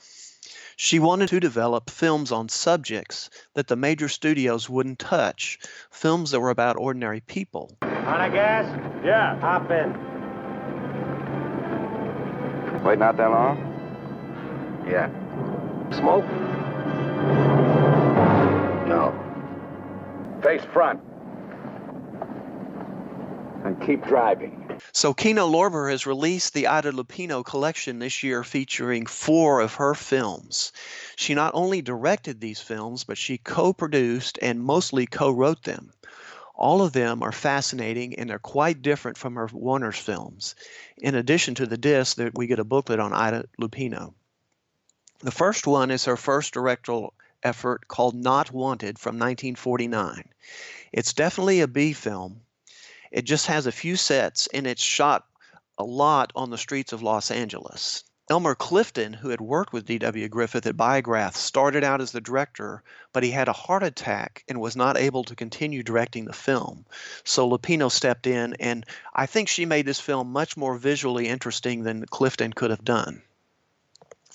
[0.84, 5.60] She wanted to develop films on subjects that the major studios wouldn't touch,
[5.92, 7.78] films that were about ordinary people.
[7.84, 8.66] On a gas?
[9.06, 9.40] Yeah.
[9.42, 9.94] Hop in.
[12.84, 13.60] Wait, not that long?
[14.90, 15.12] Yeah.
[15.92, 16.26] Smoke?
[18.88, 19.14] No.
[20.42, 21.00] Face front.
[23.66, 24.61] And keep driving.
[24.94, 29.94] So Kino Lorber has released the Ida Lupino collection this year featuring four of her
[29.94, 30.72] films.
[31.16, 35.94] She not only directed these films, but she co-produced and mostly co-wrote them.
[36.56, 40.56] All of them are fascinating and they're quite different from her Warner's films.
[40.98, 44.14] In addition to the disc, that we get a booklet on Ida Lupino.
[45.20, 47.14] The first one is her first directorial
[47.44, 50.30] effort called Not Wanted from 1949.
[50.92, 52.42] It's definitely a B film,
[53.12, 55.28] it just has a few sets and it's shot
[55.78, 58.04] a lot on the streets of Los Angeles.
[58.30, 60.30] Elmer Clifton, who had worked with D.W.
[60.30, 64.62] Griffith at Biograph, started out as the director, but he had a heart attack and
[64.62, 66.86] was not able to continue directing the film.
[67.26, 71.84] So Lupino stepped in, and I think she made this film much more visually interesting
[71.84, 73.22] than Clifton could have done.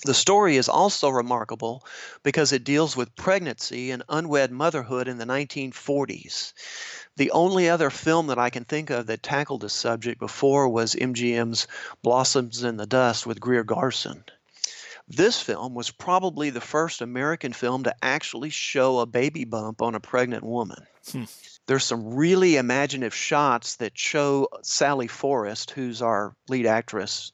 [0.05, 1.83] The story is also remarkable
[2.21, 6.53] because it deals with pregnancy and unwed motherhood in the 1940s.
[7.15, 10.93] The only other film that I can think of that tackled this subject before was
[10.93, 11.67] MGM's
[12.03, 14.23] Blossoms in the Dust with Greer Garson.
[15.07, 19.95] This film was probably the first American film to actually show a baby bump on
[19.95, 20.85] a pregnant woman.
[21.11, 21.23] Hmm.
[21.65, 27.31] There's some really imaginative shots that show Sally Forrest, who's our lead actress,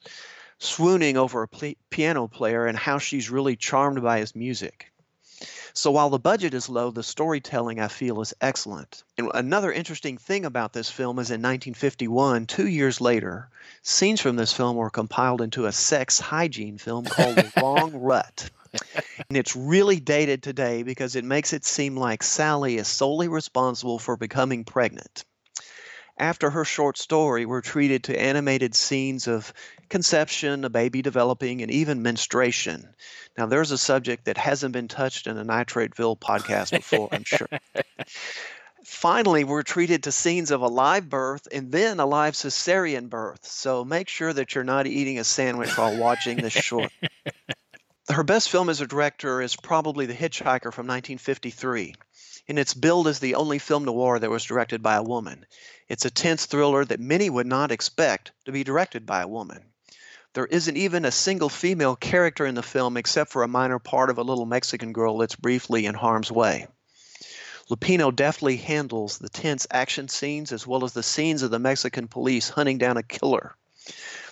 [0.64, 4.90] swooning over a piano player and how she's really charmed by his music.
[5.76, 9.02] So while the budget is low, the storytelling I feel is excellent.
[9.18, 13.48] And another interesting thing about this film is in 1951, two years later,
[13.82, 18.50] scenes from this film were compiled into a sex hygiene film called The Wrong Rut.
[19.28, 23.98] And it's really dated today because it makes it seem like Sally is solely responsible
[23.98, 25.24] for becoming pregnant.
[26.16, 29.52] After her short story, we're treated to animated scenes of
[29.88, 32.94] conception, a baby developing, and even menstruation.
[33.36, 37.48] Now, there's a subject that hasn't been touched in a Nitrateville podcast before, I'm sure.
[38.84, 43.44] Finally, we're treated to scenes of a live birth and then a live cesarean birth.
[43.46, 46.92] So make sure that you're not eating a sandwich while watching this short.
[48.10, 51.94] Her best film as a director is probably The Hitchhiker from 1953.
[52.48, 55.46] And it's billed as the only film noir that was directed by a woman.
[55.88, 59.64] It's a tense thriller that many would not expect to be directed by a woman.
[60.34, 64.10] There isn't even a single female character in the film except for a minor part
[64.10, 66.66] of a little Mexican girl that's briefly in harm's way.
[67.70, 72.08] Lupino deftly handles the tense action scenes as well as the scenes of the Mexican
[72.08, 73.54] police hunting down a killer.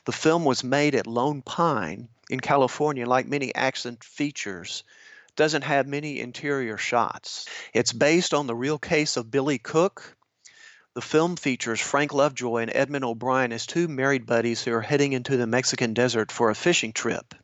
[0.05, 4.83] The film was made at Lone Pine in California, like many action features,
[5.37, 7.47] doesn't have many interior shots.
[7.73, 10.17] It's based on the real case of Billy Cook.
[10.95, 15.15] The film features Frank Lovejoy and Edmund O'Brien as two married buddies who are heading
[15.15, 17.35] into the Mexican desert for a fishing trip.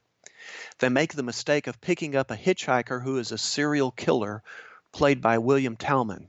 [0.78, 4.42] They make the mistake of picking up a hitchhiker who is a serial killer
[4.92, 6.28] played by William Talman.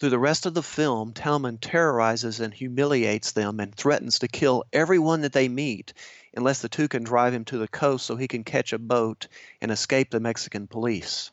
[0.00, 4.64] Through the rest of the film, Talman terrorizes and humiliates them and threatens to kill
[4.72, 5.92] everyone that they meet
[6.36, 9.28] unless the two can drive him to the coast so he can catch a boat
[9.60, 11.30] and escape the Mexican police.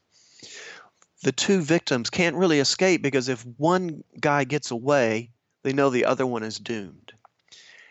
[1.23, 5.31] The two victims can't really escape because if one guy gets away,
[5.63, 7.13] they know the other one is doomed.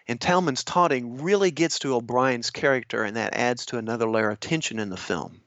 [0.06, 4.40] And Talman's taunting really gets to O'Brien's character, and that adds to another layer of
[4.40, 5.39] tension in the film.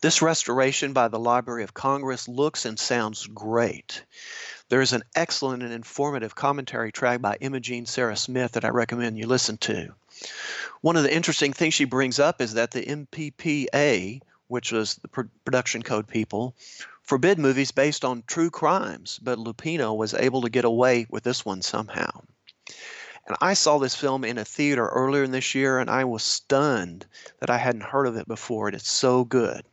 [0.00, 4.04] This restoration by the Library of Congress looks and sounds great.
[4.68, 9.18] There is an excellent and informative commentary track by Imogen Sara Smith that I recommend
[9.18, 9.94] you listen to.
[10.80, 15.08] One of the interesting things she brings up is that the MPPA, which was the
[15.08, 16.54] production code people,
[17.02, 21.44] forbid movies based on true crimes, but Lupino was able to get away with this
[21.44, 22.22] one somehow.
[23.28, 26.22] And I saw this film in a theater earlier in this year, and I was
[26.22, 27.04] stunned
[27.40, 28.70] that I hadn't heard of it before.
[28.70, 29.66] It's so good.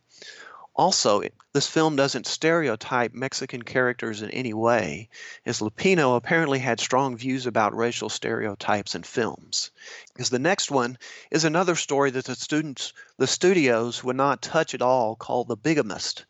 [0.75, 1.21] Also,
[1.53, 5.07] this film doesn't stereotype Mexican characters in any way,
[5.45, 9.71] as Lupino apparently had strong views about racial stereotypes in films.
[10.11, 10.97] Because the next one
[11.31, 15.55] is another story that the students, the studios would not touch at all, called The
[15.55, 16.25] Bigamist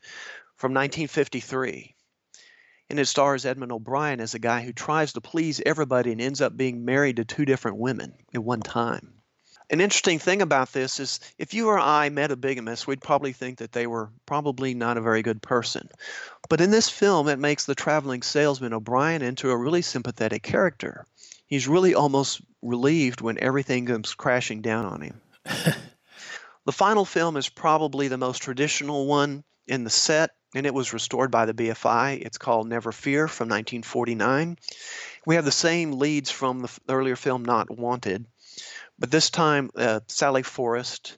[0.57, 1.94] from 1953
[2.89, 6.41] and it stars Edmund O'Brien as a guy who tries to please everybody and ends
[6.41, 9.13] up being married to two different women at one time.
[9.71, 13.33] An interesting thing about this is if you or I met a bigamist, we'd probably
[13.33, 15.89] think that they were probably not a very good person.
[16.49, 21.07] But in this film, it makes the traveling salesman O'Brien into a really sympathetic character.
[21.47, 25.21] He's really almost relieved when everything comes crashing down on him.
[26.65, 30.93] the final film is probably the most traditional one in the set and it was
[30.93, 32.21] restored by the BFI.
[32.21, 34.57] It's called Never Fear from 1949.
[35.25, 38.25] We have the same leads from the earlier film Not Wanted,
[38.97, 41.17] but this time uh, Sally Forrest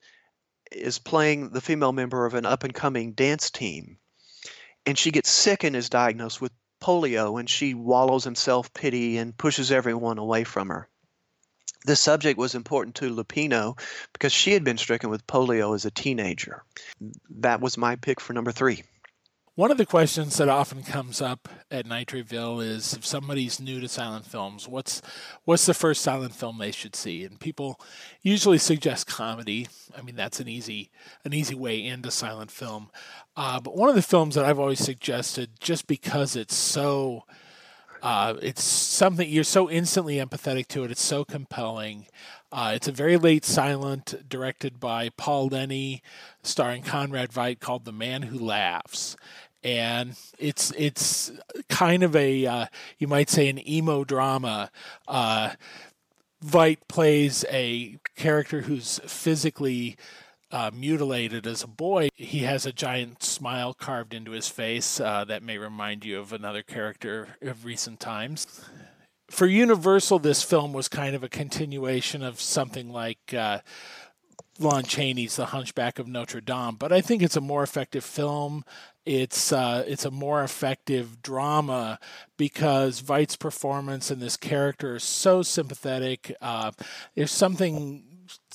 [0.72, 3.98] is playing the female member of an up and coming dance team.
[4.86, 9.18] And she gets sick and is diagnosed with polio, and she wallows in self pity
[9.18, 10.90] and pushes everyone away from her.
[11.86, 13.80] This subject was important to Lupino
[14.14, 16.64] because she had been stricken with polio as a teenager.
[17.30, 18.84] That was my pick for number three.
[19.58, 23.88] One of the questions that often comes up at Nitrateville is if somebody's new to
[23.88, 25.02] silent films, what's
[25.46, 27.24] what's the first silent film they should see?
[27.24, 27.82] And people
[28.22, 29.68] usually suggest comedy.
[29.98, 30.92] I mean, that's an easy
[31.26, 32.92] an easy way into silent film.
[33.36, 37.24] Uh, but one of the films that I've always suggested, just because it's so
[38.04, 40.92] uh, it's something you're so instantly empathetic to it.
[40.92, 42.06] It's so compelling.
[42.52, 46.02] Uh, it's a very late silent directed by Paul Leni,
[46.44, 49.18] starring Conrad Veidt, called The Man Who Laughs
[49.64, 51.32] and it's it's
[51.70, 52.66] kind of a uh,
[52.98, 54.72] you might say an emo drama.
[55.08, 55.52] Uh,
[56.46, 59.98] Veidt plays a character who's physically
[60.52, 62.10] uh, mutilated as a boy.
[62.14, 66.32] He has a giant smile carved into his face uh, that may remind you of
[66.32, 68.64] another character of recent times.
[69.30, 73.60] For Universal, this film was kind of a continuation of something like uh,
[74.58, 78.64] Lon Chaney's The Hunchback of Notre Dame, but I think it's a more effective film.
[79.08, 81.98] It's uh, it's a more effective drama
[82.36, 86.36] because Veidt's performance and this character is so sympathetic.
[86.42, 86.72] Uh,
[87.16, 88.04] there's something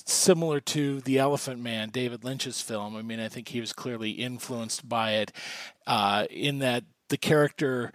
[0.04, 2.96] similar to The Elephant Man, David Lynch's film.
[2.96, 5.32] I mean, I think he was clearly influenced by it
[5.86, 7.90] uh, in that the character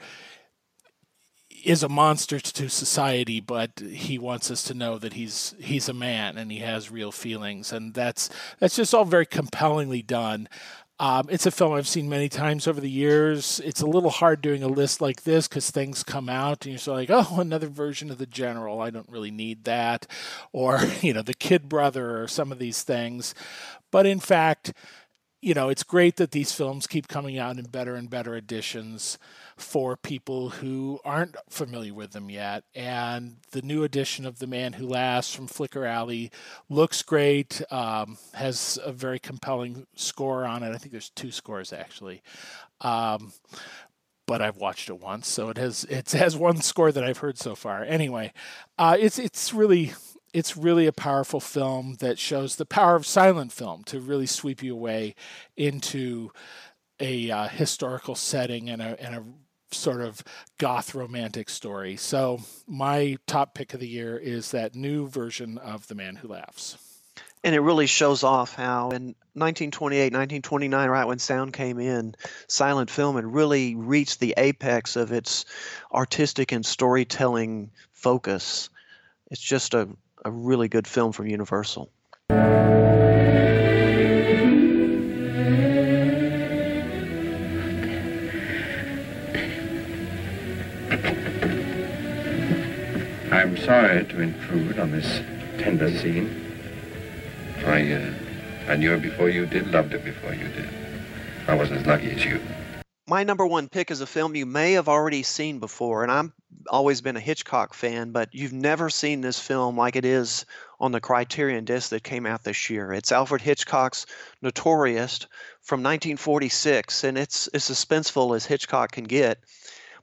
[1.64, 5.94] is a monster to society, but he wants us to know that he's he's a
[5.94, 10.50] man and he has real feelings, and that's that's just all very compellingly done.
[11.00, 13.62] Um, it's a film I've seen many times over the years.
[13.64, 16.80] It's a little hard doing a list like this because things come out and you're
[16.80, 18.82] sort of like, oh, another version of the General.
[18.82, 20.08] I don't really need that,
[20.52, 23.36] or you know, the Kid Brother, or some of these things.
[23.92, 24.74] But in fact,
[25.42, 29.20] you know, it's great that these films keep coming out in better and better editions
[29.56, 32.64] for people who aren't familiar with them yet.
[32.74, 36.32] And the new edition of The Man Who Laughs from Flicker Alley
[36.70, 40.74] looks great, um, has a very compelling score on it.
[40.74, 42.24] I think there's two scores actually.
[42.82, 43.32] Um,
[44.28, 47.38] but I've watched it once, so it has it has one score that I've heard
[47.38, 47.84] so far.
[47.84, 48.34] Anyway,
[48.78, 49.94] uh, it's it's really
[50.38, 54.62] it's really a powerful film that shows the power of silent film to really sweep
[54.62, 55.16] you away
[55.56, 56.30] into
[57.00, 59.24] a uh, historical setting and a, and a
[59.72, 60.24] sort of
[60.60, 61.96] goth romantic story.
[61.96, 66.28] So my top pick of the year is that new version of The Man Who
[66.28, 66.78] Laughs.
[67.44, 72.14] And it really shows off how in 1928, 1929, right when sound came in,
[72.48, 75.46] silent film had really reached the apex of its
[75.92, 78.70] artistic and storytelling focus.
[79.32, 79.90] It's just a,
[80.26, 81.90] a really good film from Universal.
[93.30, 95.22] I'm sorry to intrude on this
[95.60, 96.44] tender scene.
[97.66, 98.14] I, uh,
[98.70, 100.70] I knew her before you did, loved her before you did.
[101.48, 102.40] I wasn't as lucky as you.
[103.10, 106.32] My number one pick is a film you may have already seen before, and I've
[106.68, 110.46] always been a Hitchcock fan, but you've never seen this film like it is
[110.78, 112.92] on the Criterion disc that came out this year.
[112.92, 114.08] It's Alfred Hitchcock's
[114.42, 115.26] Notorious
[115.62, 119.40] from 1946, and it's as suspenseful as Hitchcock can get,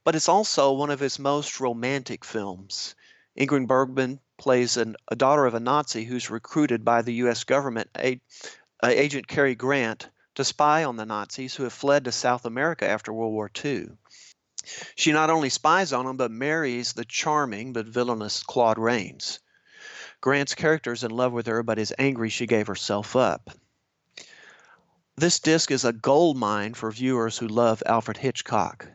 [0.03, 2.95] but it's also one of his most romantic films.
[3.39, 7.45] Ingrid Bergman plays an, a daughter of a Nazi who's recruited by the U.S.
[7.45, 8.19] government, a,
[8.83, 12.89] a agent Cary Grant, to spy on the Nazis who have fled to South America
[12.89, 13.89] after World War II.
[14.97, 19.41] She not only spies on them, but marries the charming but villainous Claude Rains.
[20.21, 23.51] Grant's character is in love with her, but is angry she gave herself up.
[25.17, 28.89] This disc is a gold mine for viewers who love Alfred Hitchcock.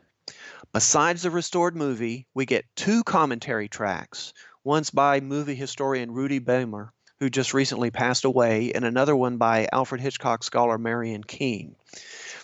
[0.74, 4.34] Besides the restored movie, we get two commentary tracks.
[4.64, 6.90] One's by movie historian Rudy Behlmer,
[7.20, 11.76] who just recently passed away, and another one by Alfred Hitchcock scholar Marian Keane.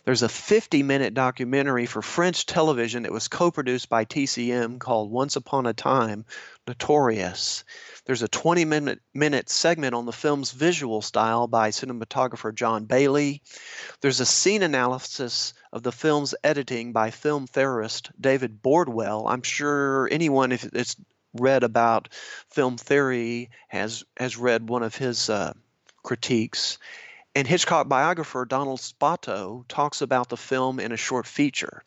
[0.05, 5.09] There's a 50 minute documentary for French television that was co produced by TCM called
[5.09, 6.25] Once Upon a Time
[6.67, 7.63] Notorious.
[8.05, 13.41] There's a 20 minute, minute segment on the film's visual style by cinematographer John Bailey.
[14.01, 19.25] There's a scene analysis of the film's editing by film theorist David Bordwell.
[19.27, 20.95] I'm sure anyone, if it's
[21.35, 22.09] read about
[22.49, 25.53] film theory, has has read one of his uh,
[26.03, 26.77] critiques.
[27.37, 31.83] And Hitchcock biographer Donald Spoto talks about the film in a short feature.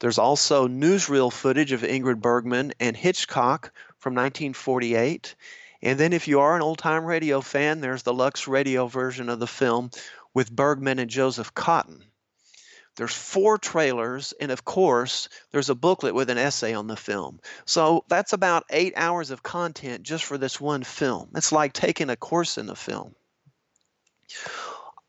[0.00, 5.36] There's also newsreel footage of Ingrid Bergman and Hitchcock from 1948.
[5.82, 9.28] And then, if you are an old time radio fan, there's the Lux radio version
[9.28, 9.90] of the film
[10.34, 12.02] with Bergman and Joseph Cotten.
[12.98, 17.38] There's four trailers, and of course, there's a booklet with an essay on the film.
[17.64, 21.30] So that's about eight hours of content just for this one film.
[21.36, 23.14] It's like taking a course in the film.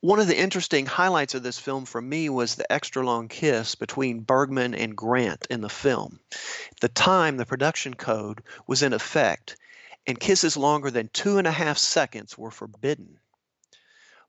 [0.01, 3.73] One of the interesting highlights of this film for me was the extra long kiss
[3.73, 6.19] between Bergman and Grant in the film.
[6.31, 9.57] At the time, the production code was in effect,
[10.05, 13.17] and kisses longer than two and a half seconds were forbidden.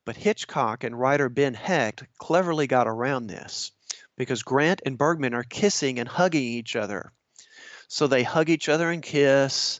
[0.05, 3.71] But Hitchcock and writer Ben Hecht cleverly got around this
[4.17, 7.11] because Grant and Bergman are kissing and hugging each other.
[7.87, 9.79] So they hug each other and kiss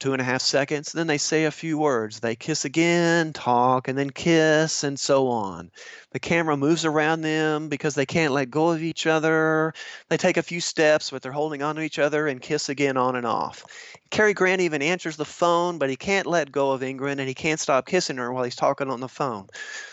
[0.00, 0.92] two and a half seconds.
[0.92, 2.18] Then they say a few words.
[2.18, 5.70] They kiss again, talk, and then kiss, and so on.
[6.12, 9.74] The camera moves around them because they can't let go of each other.
[10.08, 12.96] They take a few steps, but they're holding on to each other and kiss again
[12.96, 13.64] on and off.
[14.10, 17.34] Cary Grant even answers the phone, but he can't let go of Ingrid and he
[17.34, 19.46] can't stop kissing her while he's talking on the phone.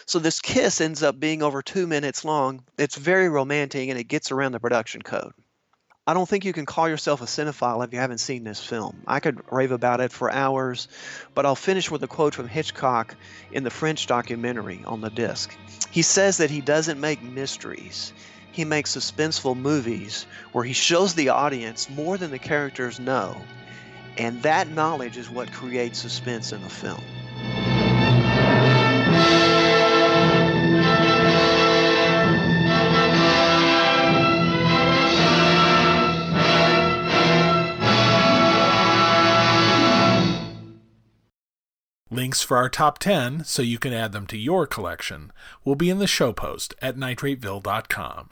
[0.08, 2.64] So this kiss ends up being over two minutes long.
[2.78, 5.34] It's very romantic and it gets around the production code.
[6.08, 9.04] I don't think you can call yourself a cinephile if you haven't seen this film.
[9.06, 10.88] I could rave about it for hours,
[11.36, 13.14] but I'll finish with a quote from Hitchcock
[13.52, 15.54] in the French documentary on the disc.
[15.92, 18.14] He says that he doesn't make mysteries.
[18.54, 23.36] He makes suspenseful movies where he shows the audience more than the characters know,
[24.18, 27.04] and that knowledge is what creates suspense in a film.
[42.10, 45.34] Links for our top 10, so you can add them to your collection,
[45.66, 48.30] will be in the show post at nitrateville.com.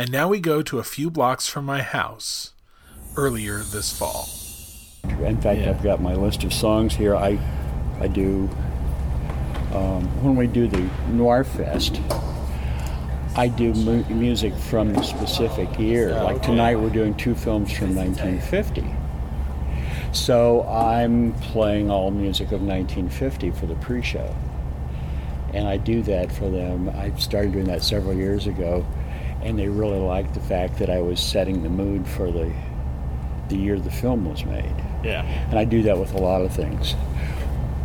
[0.00, 2.54] And now we go to a few blocks from my house
[3.18, 4.30] earlier this fall.
[5.04, 7.14] In fact, I've got my list of songs here.
[7.14, 7.38] I,
[8.00, 8.48] I do,
[9.74, 12.00] um, when we do the Noir Fest,
[13.36, 16.14] I do mu- music from the specific year.
[16.14, 18.86] Like tonight, we're doing two films from 1950.
[20.14, 24.34] So I'm playing all music of 1950 for the pre show.
[25.52, 26.88] And I do that for them.
[26.88, 28.86] I started doing that several years ago,
[29.42, 32.52] and they really liked the fact that I was setting the mood for the,
[33.48, 34.74] the year the film was made.
[35.02, 35.22] Yeah.
[35.22, 36.94] And I do that with a lot of things.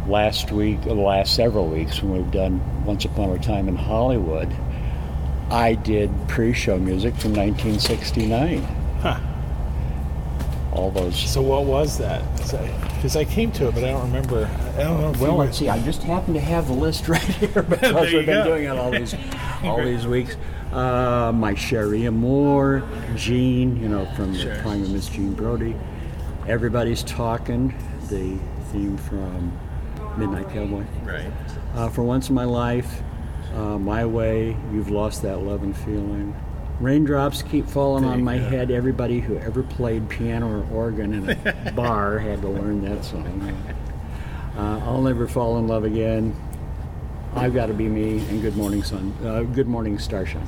[0.07, 3.75] Last week, or the last several weeks, when we've done Once Upon a Time in
[3.75, 4.53] Hollywood,
[5.49, 8.61] I did pre-show music from 1969.
[9.01, 9.19] Huh.
[10.73, 11.17] All those.
[11.17, 12.21] So what was that?
[12.35, 14.49] Because I, I came to it, but I don't remember.
[14.75, 15.23] I don't know.
[15.23, 15.69] Well, let's see.
[15.69, 18.43] I just happen to have the list right here because we've been go.
[18.43, 19.15] doing it all these
[19.63, 20.35] all these weeks.
[20.75, 22.83] Uh, my Sherry Moore,
[23.15, 24.53] Jean, you know, from Sure.
[24.55, 25.75] the Prime of Miss Jean Brodie.
[26.47, 27.73] Everybody's talking.
[28.09, 28.37] The
[28.73, 29.57] theme from
[30.17, 30.83] Midnight Cowboy.
[31.05, 31.31] Right.
[31.75, 33.01] Uh, for once in my life,
[33.55, 34.57] uh, my way.
[34.73, 36.35] You've lost that love and feeling.
[36.81, 38.49] Raindrops keep falling on my go.
[38.49, 38.69] head.
[38.69, 43.57] Everybody who ever played piano or organ in a bar had to learn that song.
[44.57, 46.35] Uh, I'll never fall in love again.
[47.33, 48.19] I've got to be me.
[48.27, 49.13] And good morning, sun.
[49.23, 50.45] Uh, good morning, starshine.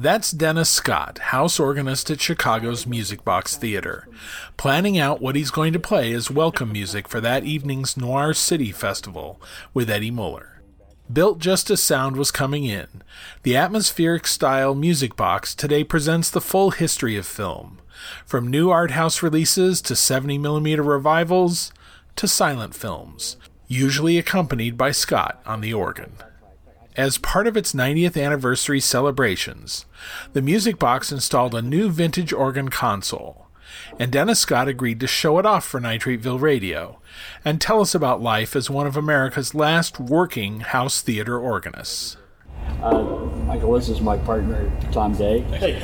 [0.00, 4.08] That's Dennis Scott, house organist at Chicago's Music Box Theater,
[4.56, 8.72] planning out what he's going to play as welcome music for that evening's Noir City
[8.72, 9.38] Festival
[9.74, 10.62] with Eddie Muller.
[11.12, 13.02] Built just as sound was coming in,
[13.42, 17.78] the atmospheric style music box today presents the full history of film,
[18.24, 21.74] from new art house releases to 70mm revivals
[22.16, 23.36] to silent films,
[23.68, 26.14] usually accompanied by Scott on the organ.
[26.96, 29.86] As part of its 90th anniversary celebrations,
[30.32, 33.46] the Music Box installed a new vintage organ console,
[34.00, 37.00] and Dennis Scott agreed to show it off for Nitrateville Radio
[37.44, 42.16] and tell us about life as one of America's last working house theater organists.
[42.82, 43.02] Uh,
[43.46, 45.40] Michael, this is my partner, Tom Day.
[45.42, 45.80] Hey.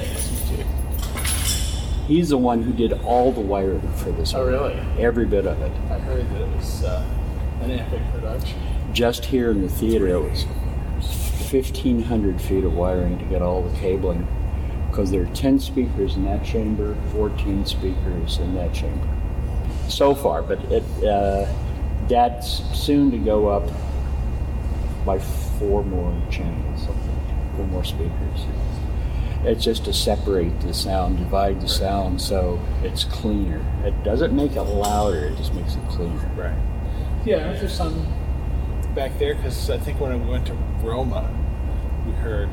[2.09, 4.35] He's the one who did all the wiring for this.
[4.35, 4.75] Oh, really?
[4.99, 5.73] Every bit of it.
[5.89, 7.05] I heard that it was uh,
[7.61, 8.59] an epic production.
[8.93, 10.47] Just here in the theater, it was
[11.37, 14.27] 1,500 feet of wiring to get all the cabling
[14.91, 19.07] because there are 10 speakers in that chamber, 14 speakers in that chamber.
[19.89, 21.47] So far, but it, uh,
[22.09, 23.69] that's soon to go up
[25.05, 26.87] by four more channels,
[27.57, 28.47] four more speakers.
[29.45, 33.65] It's just to separate the sound, divide the sound so it's cleaner.
[33.85, 36.31] It doesn't make it louder, it just makes it cleaner.
[36.37, 36.59] Right.
[37.25, 38.07] Yeah, there's some
[38.97, 41.31] back there because I think when we went to Roma,
[42.07, 42.49] we heard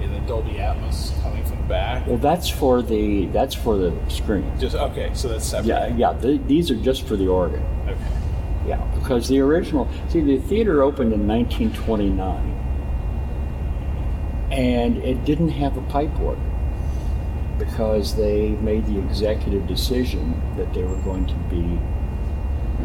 [0.00, 2.06] in the Dolby Atmos coming from the back.
[2.06, 4.50] Well, that's for the that's for the screen.
[4.58, 5.68] Just okay, so that's separate.
[5.68, 6.18] Yeah, yeah.
[6.18, 7.62] th these are just for the organ.
[7.86, 7.98] Okay.
[8.66, 9.86] Yeah, because the original.
[10.08, 12.18] See, the theater opened in 1929,
[14.50, 16.46] and it didn't have a pipe organ
[17.58, 21.78] because they made the executive decision that they were going to be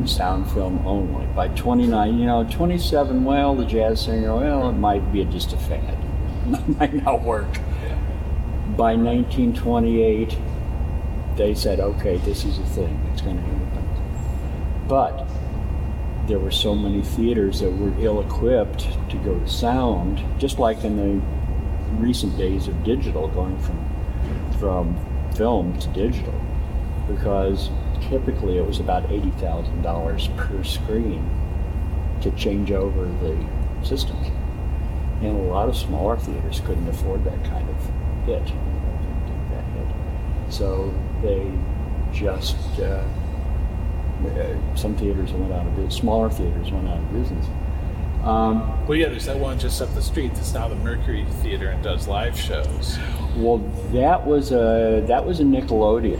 [0.08, 1.26] sound film only.
[1.28, 5.58] By 29, you know, 27, well, the jazz singer, well, it might be just a
[5.58, 5.98] fad.
[6.48, 7.54] it might not work.
[8.76, 10.38] By 1928,
[11.38, 13.00] they said, okay, this is a thing.
[13.14, 14.86] It's going to happen.
[14.88, 15.28] But
[16.28, 20.98] there were so many theaters that were ill-equipped to go to sound, just like in
[20.98, 21.22] the
[21.98, 23.96] recent days of digital, going from
[24.60, 24.96] from
[25.36, 26.34] film to digital,
[27.08, 27.70] because
[28.10, 31.28] typically it was about eighty thousand dollars per screen
[32.22, 33.38] to change over the
[33.86, 34.28] systems,
[35.22, 37.76] and a lot of smaller theaters couldn't afford that kind of
[38.26, 38.46] hit.
[38.46, 40.54] That hit.
[40.54, 41.52] So they
[42.14, 43.04] just uh,
[44.26, 45.96] uh, some theaters went out of business.
[45.96, 47.46] Smaller theaters went out of business.
[48.24, 51.70] Um, Well, yeah, there's that one just up the street that's now the Mercury Theater
[51.70, 52.98] and does live shows.
[53.36, 53.60] well,
[53.92, 56.20] that was a that was a Nickelodeon.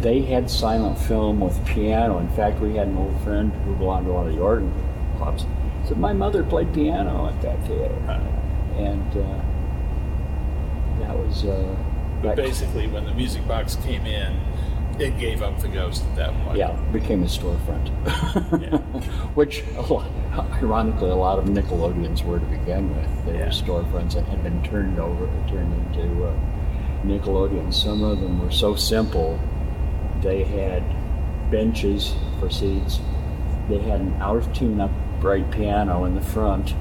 [0.00, 2.18] They had silent film with piano.
[2.18, 4.72] In fact, we had an old friend who belonged to one of the organ
[5.16, 5.44] clubs.
[5.86, 7.94] Said my mother played piano at that theater,
[8.76, 9.40] and uh,
[11.00, 11.44] that was.
[11.44, 11.74] Uh,
[12.22, 14.38] But basically, when the music box came in,
[15.00, 16.58] it gave up the ghost at that point.
[16.58, 17.88] Yeah, became a storefront.
[19.34, 19.64] Which,
[20.60, 23.26] ironically, a lot of Nickelodeons were to begin with.
[23.26, 26.34] They were storefronts that had been turned over, turned into uh,
[27.04, 27.74] Nickelodeons.
[27.74, 29.38] Some of them were so simple,
[30.22, 30.82] they had
[31.50, 33.00] benches for seats.
[33.68, 36.74] They had an out of tune upright piano in the front,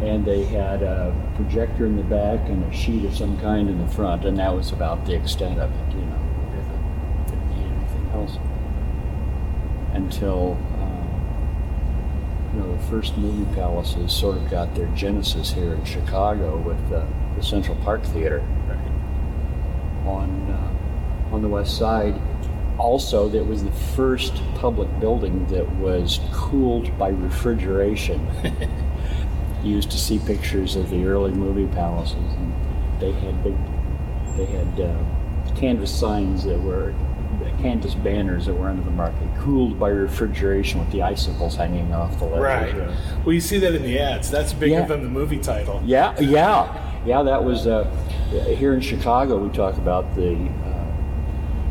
[0.00, 3.78] and they had a projector in the back and a sheet of some kind in
[3.78, 5.94] the front, and that was about the extent of it.
[5.94, 6.20] You know,
[6.56, 8.38] it didn't need anything else
[9.92, 15.84] until uh, you know the first movie palaces sort of got their genesis here in
[15.84, 18.40] Chicago with the, the Central Park Theater
[20.06, 22.14] on uh, on the west side.
[22.78, 28.26] Also, that was the first public building that was cooled by refrigeration.
[29.62, 32.52] you used to see pictures of the early movie palaces, and
[33.00, 33.54] they had big,
[34.36, 36.94] they had uh, canvas signs that were
[37.58, 42.18] canvas banners that were under the market, cooled by refrigeration with the icicles hanging off
[42.18, 42.74] the ledges.
[42.74, 42.88] Right.
[42.88, 42.94] Uh,
[43.24, 44.30] Well, you see that in the ads.
[44.30, 44.86] That's bigger Yeah.
[44.86, 45.82] than the movie title.
[45.84, 47.22] yeah, yeah, yeah.
[47.22, 47.84] That was uh,
[48.56, 49.38] here in Chicago.
[49.38, 50.69] We talk about the uh,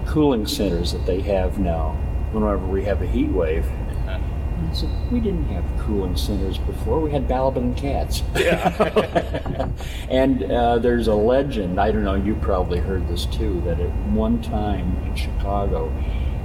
[0.09, 1.91] cooling centers that they have now.
[2.31, 3.65] Whenever we have a heat wave,
[4.07, 6.99] I said, we didn't have cooling centers before.
[6.99, 8.23] We had Balaban Katz.
[8.35, 9.69] Yeah.
[10.09, 11.79] and uh, there's a legend.
[11.79, 12.15] I don't know.
[12.15, 13.61] You probably heard this too.
[13.61, 15.93] That at one time in Chicago,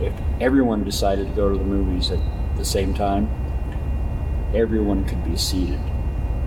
[0.01, 2.21] if everyone decided to go to the movies at
[2.57, 3.29] the same time,
[4.55, 5.81] everyone could be seated.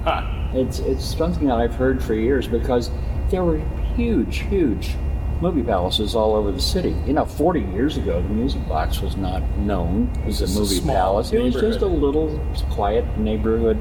[0.03, 0.23] Huh.
[0.53, 2.91] It's it's something that I've heard for years because
[3.29, 3.59] there were
[3.95, 4.95] huge, huge
[5.41, 6.95] movie palaces all over the city.
[7.05, 10.59] You know, 40 years ago, the Music Box was not known as a just a
[10.59, 11.31] movie palace.
[11.31, 12.39] It was just a little
[12.71, 13.77] quiet neighborhood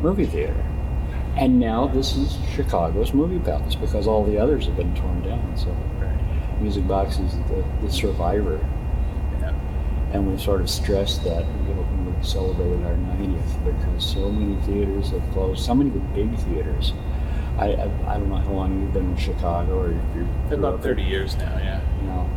[0.00, 0.64] movie theater.
[1.36, 5.56] And now this is Chicago's movie palace because all the others have been torn down.
[5.56, 5.74] So,
[6.60, 8.58] Music Box is the, the survivor.
[9.40, 9.52] Yeah.
[10.12, 14.30] And we sort of stressed that you know, when we celebrated our 90th because so
[14.30, 16.92] many theaters have closed, so many of the big theaters.
[17.58, 19.88] I, I, I don't know how long you've been in Chicago or
[20.48, 21.80] Been about 30 years now, yeah.
[22.00, 22.28] You know,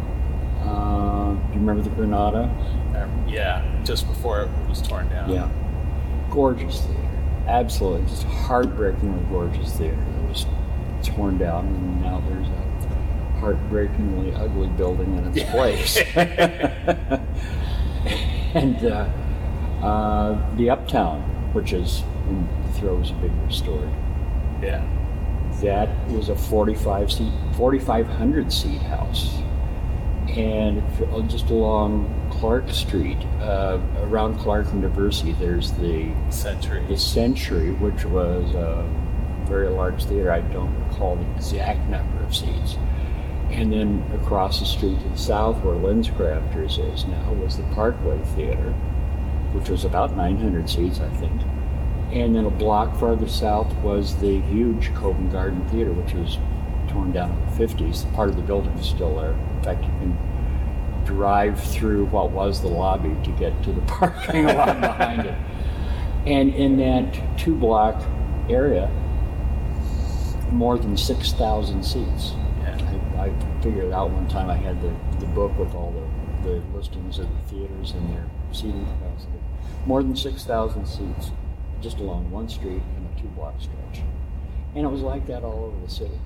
[0.70, 2.44] uh, do you remember the Granada?
[2.96, 5.32] Um, yeah, just before it was torn down.
[5.32, 5.50] Yeah.
[6.30, 7.02] Gorgeous theater.
[7.48, 8.08] Absolutely.
[8.08, 9.98] Just heartbreakingly gorgeous theater.
[10.24, 10.46] It was
[11.04, 12.68] torn down, and now there's a
[13.40, 15.98] heartbreakingly ugly building in its place.
[18.54, 19.10] and uh,
[19.84, 21.22] uh, the Uptown,
[21.54, 23.90] which is in throes of being restored.
[24.62, 24.84] Yeah.
[25.62, 29.42] That was a 45 seat, 4,500 seat house.
[30.28, 30.84] And
[31.30, 36.86] just along Clark Street, uh, around Clark and Diversey, there's the Century.
[36.88, 38.86] the Century, which was a
[39.48, 40.32] very large theater.
[40.32, 42.78] I don't recall the exact number of seats.
[43.50, 48.20] And then across the street to the south, where Lenscrafters is now, was the Parkway
[48.36, 48.74] Theater,
[49.54, 51.42] which was about 900 seats, I think.
[52.18, 56.40] And then a block farther south was the huge Covent Garden Theater, which was
[56.88, 58.12] torn down in the 50s.
[58.16, 59.34] Part of the building is still there.
[59.34, 64.48] In fact, you can drive through what was the lobby to get to the parking
[64.48, 65.38] lot behind it.
[66.26, 68.04] And in that two block
[68.50, 68.90] area,
[70.52, 72.32] more than 6,000 seats.
[72.64, 74.50] I, I figured out one time.
[74.50, 75.94] I had the, the book with all
[76.42, 79.38] the, the listings of the theaters and their seating capacity.
[79.86, 81.30] More than 6,000 seats
[81.82, 84.04] just along one street in a two block stretch.
[84.76, 86.20] And it was like that all over the city.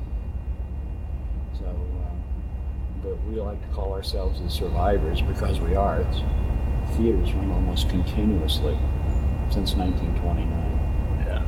[1.59, 2.23] So, um,
[3.03, 6.01] but we like to call ourselves the survivors because we are.
[6.01, 6.21] It's,
[6.97, 8.77] theaters run almost continuously
[9.49, 10.47] since 1929.
[11.25, 11.43] Yeah.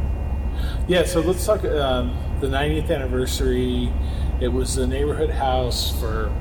[0.88, 3.92] Yeah, so let's talk um, the 90th anniversary.
[4.40, 6.32] It was the neighborhood house for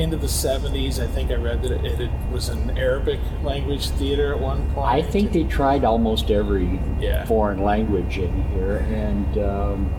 [0.00, 0.98] into the 70s.
[1.02, 4.88] I think I read that it, it was an Arabic language theater at one point.
[4.88, 7.24] I think they tried almost every Yeah.
[7.26, 9.94] foreign language in here, and um,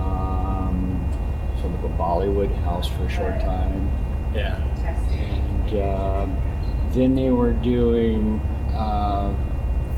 [0.00, 3.90] um, sort of a Bollywood house for a short time.
[4.34, 4.56] Yeah.
[5.12, 6.36] And um,
[6.92, 8.40] then they were doing
[8.74, 9.34] uh,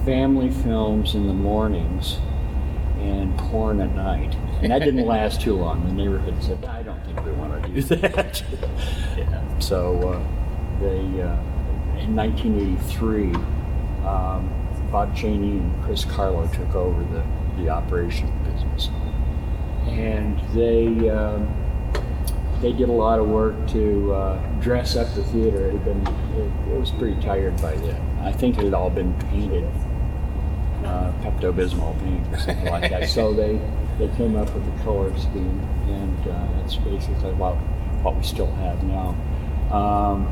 [0.05, 2.19] family films in the mornings
[2.99, 4.35] and porn at night.
[4.63, 5.85] And that didn't last too long.
[5.87, 8.43] The neighborhood said, I don't think we want to do that.
[9.17, 9.59] Yeah.
[9.59, 11.37] So uh, they, uh,
[11.99, 13.35] in 1983,
[14.07, 14.51] um,
[14.91, 17.25] Bob Cheney and Chris Carlo took over the,
[17.63, 18.91] the operation business.
[19.87, 21.49] And they, um,
[22.61, 25.69] they did a lot of work to uh, dress up the theater.
[25.69, 26.07] It had been,
[26.37, 28.01] it, it was pretty tired by then.
[28.21, 29.65] I think it had all been painted,
[30.85, 33.09] uh, Pepto-Bismol paint or something like that.
[33.09, 33.61] So they,
[33.99, 37.55] they came up with a color scheme, and uh, that's basically what,
[38.03, 39.15] what we still have now.
[39.71, 40.29] Um,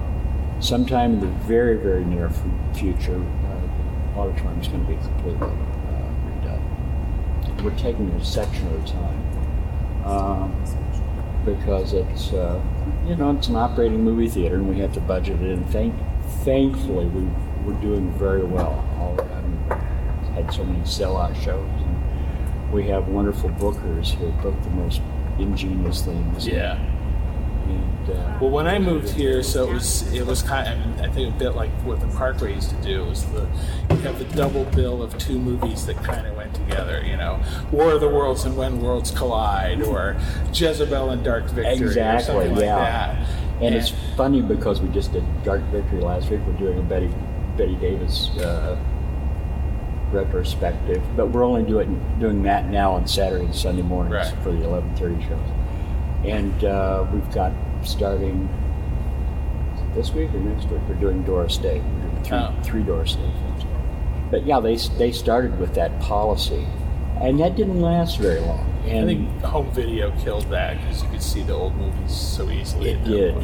[0.61, 2.31] sometime in the very, very near
[2.75, 7.63] future, uh, the auditorium is going to be completely uh, redone.
[7.63, 12.63] We're taking a section at a time um, because it's, uh,
[13.07, 15.51] you know, it's an operating movie theater, and we have to budget it.
[15.51, 15.95] And thank,
[16.45, 17.29] thankfully, we
[17.65, 18.87] we're doing very well.
[18.99, 19.59] All, I mean,
[20.35, 21.69] had so many sellout shows.
[22.73, 25.01] We have wonderful bookers who book the most
[25.39, 26.47] ingenious things.
[26.47, 26.79] Yeah.
[27.66, 30.68] And, uh, Well, when I moved here, so it was it was kind.
[30.68, 33.25] Of, I, mean, I think a bit like what the Parkway used to do was
[33.27, 33.49] the
[33.91, 37.03] you have the double bill of two movies that kind of went together.
[37.05, 37.41] You know,
[37.71, 40.16] War of the Worlds and When Worlds Collide, or
[40.53, 42.77] Jezebel and Dark Victory, or Exactly, something like yeah.
[42.79, 43.29] that.
[43.62, 46.41] And it's funny because we just did Dark Victory last week.
[46.47, 47.11] We're doing a Bette
[47.57, 48.77] Bette Davis uh,
[50.13, 54.43] retrospective, but we're only doing doing that now on Saturday and Sunday mornings Right.
[54.43, 55.39] for the eleven thirty shows.
[56.25, 57.53] And uh, we've got
[57.83, 58.49] starting
[59.95, 60.81] this week or next week.
[60.89, 61.81] We're doing Doris Day.
[61.81, 62.53] We're doing three, Oh.
[62.63, 63.65] three Doris Day films.
[64.31, 66.67] But yeah, they they started with that policy,
[67.21, 68.67] and that didn't last very long.
[68.85, 72.49] I And think home video killed that because you could see the old movies so
[72.51, 72.91] easily.
[72.93, 73.35] It did.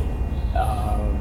[0.56, 1.18] Um,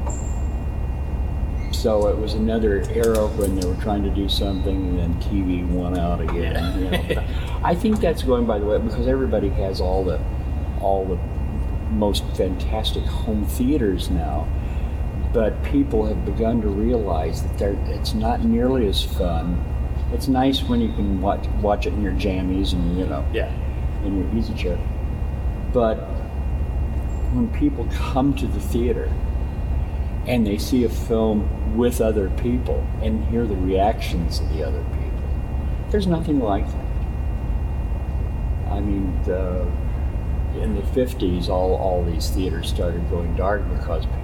[1.86, 5.64] so it was another era when they were trying to do something, and then TV
[5.68, 6.80] won out again.
[6.82, 7.24] you know.
[7.62, 10.20] I think that's going by the way because everybody has all the
[10.80, 11.14] all the
[11.92, 14.48] most fantastic home theaters now,
[15.32, 19.64] but people have begun to realize that it's not nearly as fun.
[20.12, 23.52] It's nice when you can watch watch it in your jammies and you know Yeah.
[24.04, 24.76] in your easy chair.
[25.72, 25.98] But
[27.32, 29.08] when people come to the theater
[30.26, 34.82] and they see a film with other people and hear the reactions of the other
[34.82, 35.24] people,
[35.90, 36.86] there's nothing like that.
[38.70, 39.64] I mean, uh,
[40.60, 44.20] in the 50s, all, all these theaters started going dark because people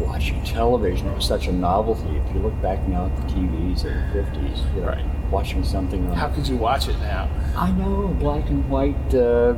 [0.00, 1.08] were watching television.
[1.08, 2.16] It was such a novelty.
[2.16, 5.04] If you look back now at the TVs in the 50s, you know, Right.
[5.30, 7.28] watching something on How could you watch it now?
[7.56, 9.54] I know, black and white uh,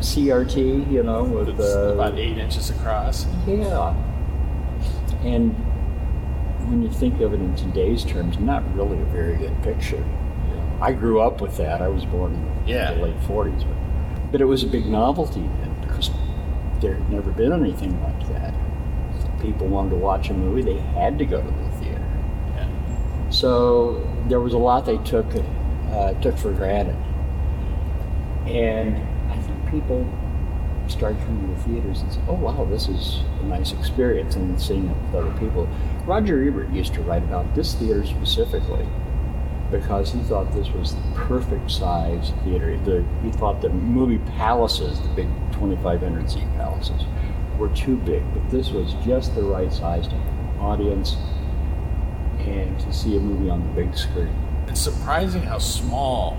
[0.00, 3.26] CRT, you know, with It's uh, about eight inches across.
[3.46, 3.94] yeah.
[5.26, 5.52] And
[6.68, 10.02] when you think of it in today's terms, not really a very good picture.
[10.80, 11.82] I grew up with that.
[11.82, 12.94] I was born in Yeah.
[12.94, 16.10] the late 40s, but, but it was a big novelty then because
[16.80, 18.54] there had never been anything like that.
[19.40, 22.04] People wanted to watch a movie, they had to go to the theater.
[22.54, 22.68] Yeah.
[23.30, 25.26] So there was a lot they took
[25.90, 26.96] uh, took for granted,
[28.46, 28.96] and
[29.30, 30.04] I think people
[30.88, 34.60] started coming to the theaters and said, "Oh wow, this is a nice experience," and
[34.60, 35.68] seeing it with other people.
[36.06, 38.86] Roger Ebert used to write about this theater specifically
[39.70, 42.78] because he thought this was the perfect size theater.
[42.78, 47.02] The, he thought the movie palaces, the big 2,500 seat palaces,
[47.58, 51.16] were too big, but this was just the right size to have an audience
[52.38, 54.34] and to see a movie on the big screen.
[54.68, 56.36] It's surprising how small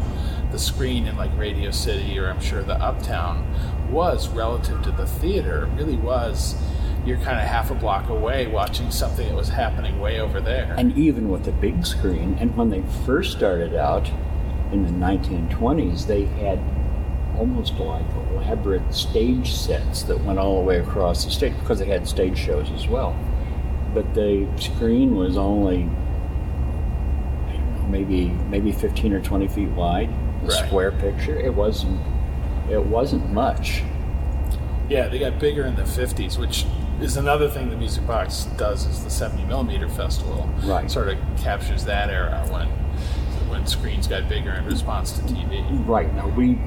[0.52, 3.46] the screen in like Radio City or I'm sure the Uptown
[3.90, 5.66] was relative to the theater.
[5.66, 6.56] It really was.
[7.06, 10.76] You're kind of half a block away watching something that was happening way over there.
[10.78, 14.10] And even with the big screen, and when they first started out
[14.72, 16.60] in the 1920s, they had
[17.38, 21.86] almost like elaborate stage sets that went all the way across the stage because they
[21.86, 23.16] had stage shows as well.
[23.94, 25.92] But the screen was only know,
[27.90, 30.10] maybe maybe 15 or 20 feet wide,
[30.44, 30.66] a Right.
[30.68, 31.40] square picture.
[31.40, 32.00] It wasn't
[32.70, 33.84] it wasn't much.
[34.90, 36.66] Yeah, they got bigger in the 50s, which
[37.02, 40.50] is another thing the Music Box does is the 70 millimeter festival.
[40.64, 40.90] Right.
[40.90, 42.68] Sort of captures that era when
[43.50, 45.64] when screens got bigger in response to TV.
[45.88, 46.58] Right now, we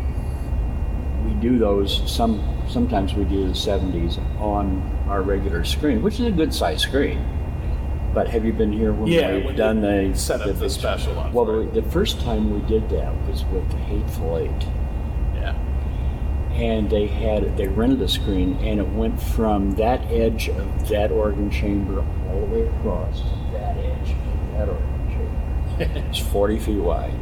[1.27, 2.03] we do those.
[2.11, 6.81] Some sometimes we do the '70s on our regular screen, which is a good size
[6.83, 7.23] screen.
[8.15, 10.71] But have you been here when Yeah, we've when done the set up the big-
[10.71, 14.67] special one Well, the, the first time we did that was with the Hateful Eight.
[16.55, 21.11] And they had they rented a screen, and it went from that edge of that
[21.11, 26.09] organ chamber all the way across to that edge of that organ chamber.
[26.09, 27.15] It's 40 feet wide.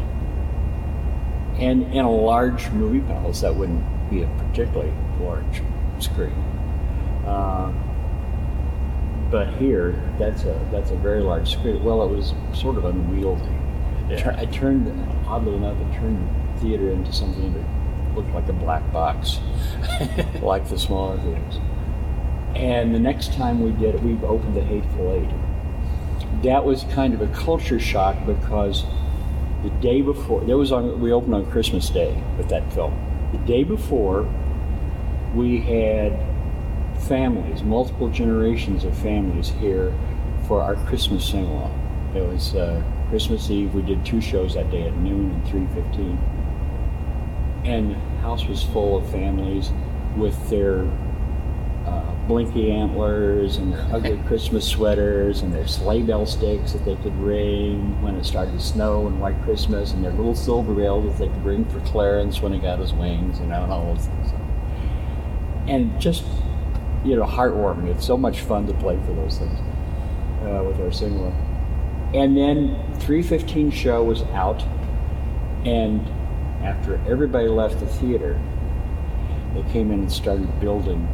[1.58, 5.62] And in a large movie palace, that wouldn't be a particularly large
[5.98, 6.32] screen.
[7.26, 7.72] Uh,
[9.30, 11.84] but here, that's a that's a very large screen.
[11.84, 13.42] Well, it was sort of unwieldy.
[14.08, 14.34] Yeah.
[14.38, 14.88] I turned,
[15.26, 17.64] oddly enough, I turned the theater into something that
[18.14, 19.40] looked like a black box,
[20.42, 21.58] like the smaller theaters.
[22.54, 26.42] And the next time we did it, we opened the Hateful Eight.
[26.42, 28.84] That was kind of a culture shock because
[29.62, 32.96] the day before, there was on, we opened on Christmas Day with that film.
[33.32, 34.28] The day before,
[35.34, 36.18] we had
[37.00, 39.92] families, multiple generations of families here
[40.46, 42.12] for our Christmas sing along.
[42.14, 43.74] It was uh, Christmas Eve.
[43.74, 46.18] We did two shows that day at noon and three fifteen,
[47.68, 49.70] and the house was full of families
[50.16, 50.84] with their
[51.86, 56.96] uh, blinky antlers and their ugly Christmas sweaters and their sleigh bell sticks that they
[56.96, 61.04] could ring when it started to snow and White Christmas and their little silver bells
[61.04, 63.94] that they could ring for Clarence when he got his wings, you know, and all
[63.94, 64.32] those things.
[65.66, 66.24] And just,
[67.04, 67.88] you know, heartwarming.
[67.88, 69.58] It's so much fun to play for those things
[70.42, 71.34] uh, with our single.
[72.14, 74.62] And then 315 show was out,
[75.66, 76.10] and
[76.62, 78.40] after everybody left the theater,
[79.54, 81.08] they came in and started building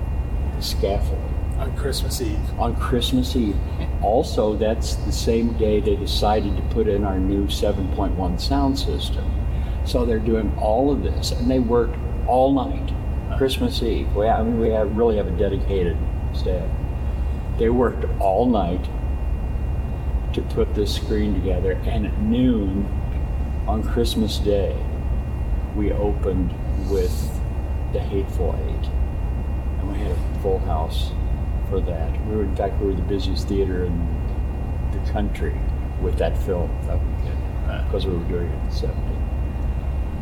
[0.56, 1.22] the scaffold
[1.58, 2.38] On Christmas Eve.
[2.58, 3.56] on Christmas Eve.
[4.02, 9.30] Also, that's the same day they decided to put in our new 7.1 sound system.
[9.84, 12.92] So they're doing all of this, and they worked all night,
[13.36, 14.12] Christmas Eve.
[14.14, 15.96] We, I mean, we have, really have a dedicated
[16.32, 16.68] staff.
[17.58, 18.84] They worked all night
[20.32, 22.88] to put this screen together, and at noon
[23.66, 24.76] on Christmas Day,
[25.74, 26.52] we opened
[26.90, 27.12] with
[27.92, 28.88] The Hateful Eight,
[29.80, 31.12] and we had a full house
[31.68, 32.26] for that.
[32.26, 33.98] We were, in fact, we were the busiest theater in
[34.92, 35.58] the country
[36.00, 39.20] with that film that weekend because we were doing it in the 70s.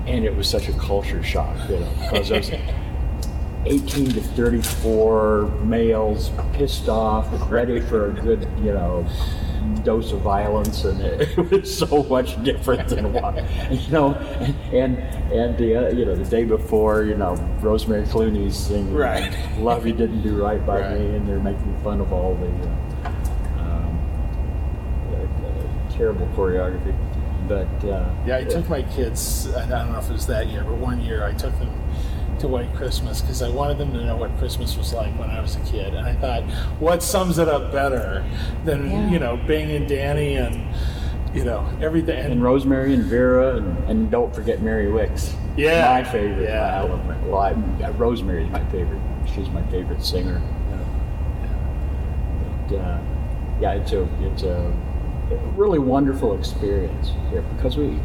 [0.07, 2.51] And it was such a culture shock, you know, because those
[3.67, 9.07] 18 to 34 males pissed off, ready for a good, you know,
[9.85, 13.37] dose of violence, and it, was so much different than what,
[13.71, 14.15] you know,
[14.73, 14.99] and
[15.33, 19.37] and the uh, you know the day before, you know, Rosemary Clooney's singing Right.
[19.59, 21.01] "Love You Didn't Do Right by Right.
[21.01, 23.09] Me," and they're making fun of all the uh,
[23.59, 23.99] um,
[25.11, 26.95] uh, uh, terrible choreography,
[27.49, 29.53] but uh, Yeah, I took my kids.
[29.55, 31.71] I don't know if it was that year, but one year I took them
[32.43, 35.41] to White Christmas because I wanted them to know what Christmas was like when I
[35.41, 36.43] was a kid, and I thought,
[36.81, 38.25] what sums it up better
[38.65, 39.11] than Yeah.
[39.11, 40.61] you know Bing and Danny and
[41.35, 42.19] you know everything.
[42.33, 45.33] and Rosemary and Vera, and, and don't forget Mary Wickes.
[45.57, 46.03] Yeah.
[46.03, 46.45] my favorite.
[46.49, 46.81] Yeah.
[46.81, 47.21] I love Mary.
[47.29, 49.01] Well, I, Rosemary is my favorite.
[49.35, 50.43] She's my favorite singer.
[52.69, 52.99] But, uh,
[53.61, 54.73] yeah, it's a it's a
[55.57, 57.99] really wonderful experience here because we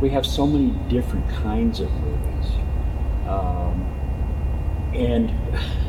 [0.00, 2.27] we have so many different kinds of movies,
[3.28, 3.84] um,
[4.94, 5.30] and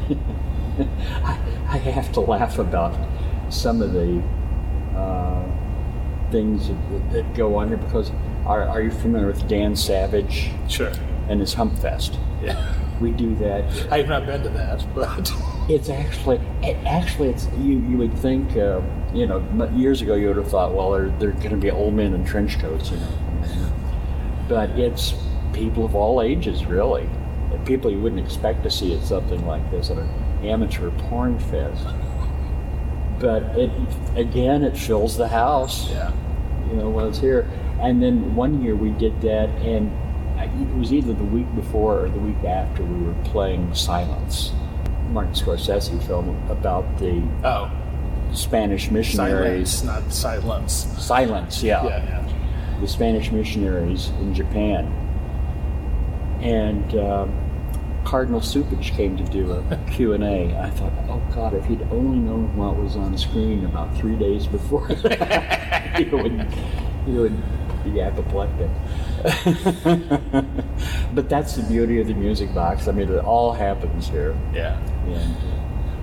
[1.23, 2.95] I, I have to laugh about
[3.49, 4.21] some of the
[4.95, 5.43] uh,
[6.31, 8.11] things that, that go on here because
[8.45, 10.51] are, are you familiar with Dan Savage?
[10.67, 10.91] Sure.
[11.27, 12.17] And his Humpfest.
[12.41, 12.75] Yeah.
[12.99, 13.63] We do that.
[13.91, 15.31] I have not been to that, but
[15.69, 17.77] It's actually, it, actually, it's you.
[17.77, 18.81] You would think, uh,
[19.13, 21.93] you know, years ago you would have thought, well, they're they're going to be old
[21.93, 23.71] men in trench coats, you know.
[24.47, 25.13] But it's
[25.53, 27.07] people of all ages, really.
[27.65, 30.09] People you wouldn't expect to see at something like this at an
[30.43, 31.85] amateur porn fest.
[33.19, 33.71] But it
[34.15, 35.89] again, it fills the house.
[35.89, 36.11] Yeah.
[36.69, 37.49] You know when it's here.
[37.81, 39.91] And then one year we did that, and
[40.39, 44.51] it was either the week before or the week after we were playing Silence,
[45.09, 47.71] Martin Scorsese film about the oh,
[48.33, 49.71] Spanish missionaries.
[49.71, 50.73] silence, not silence.
[50.97, 51.83] Silence, yeah.
[51.85, 52.79] Yeah, yeah.
[52.81, 54.93] The Spanish missionaries in Japan.
[56.41, 60.55] And um, Cardinal Cupich came to do a Q&A.
[60.55, 64.47] I thought, oh God, if he'd only known what was on screen about three days
[64.47, 64.87] before,
[65.95, 66.53] he, would,
[67.05, 68.69] he would be apoplectic.
[71.13, 72.87] but that's the beauty of the music box.
[72.87, 74.35] I mean, it all happens here.
[74.53, 74.79] Yeah.
[75.05, 75.58] And,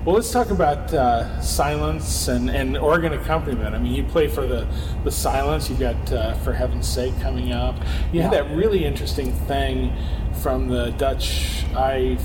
[0.07, 3.75] Well, let's talk about uh, silence and, and organ accompaniment.
[3.75, 4.65] I mean, you play for the,
[5.03, 5.69] the silence.
[5.69, 7.75] You've got uh, For Heaven's Sake coming up.
[8.13, 9.93] You had that really interesting thing
[10.41, 12.17] from the Dutch Eye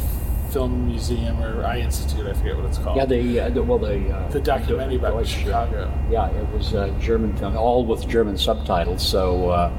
[0.53, 2.25] Film Museum or Eye Institute.
[2.25, 2.99] I forget what it's called.
[2.99, 5.93] yeah, the, uh, the well, the uh, The documentary about Deutsche- Chicago.
[6.09, 9.05] Yeah, it was a German film, all with German subtitles.
[9.05, 9.73] So uh,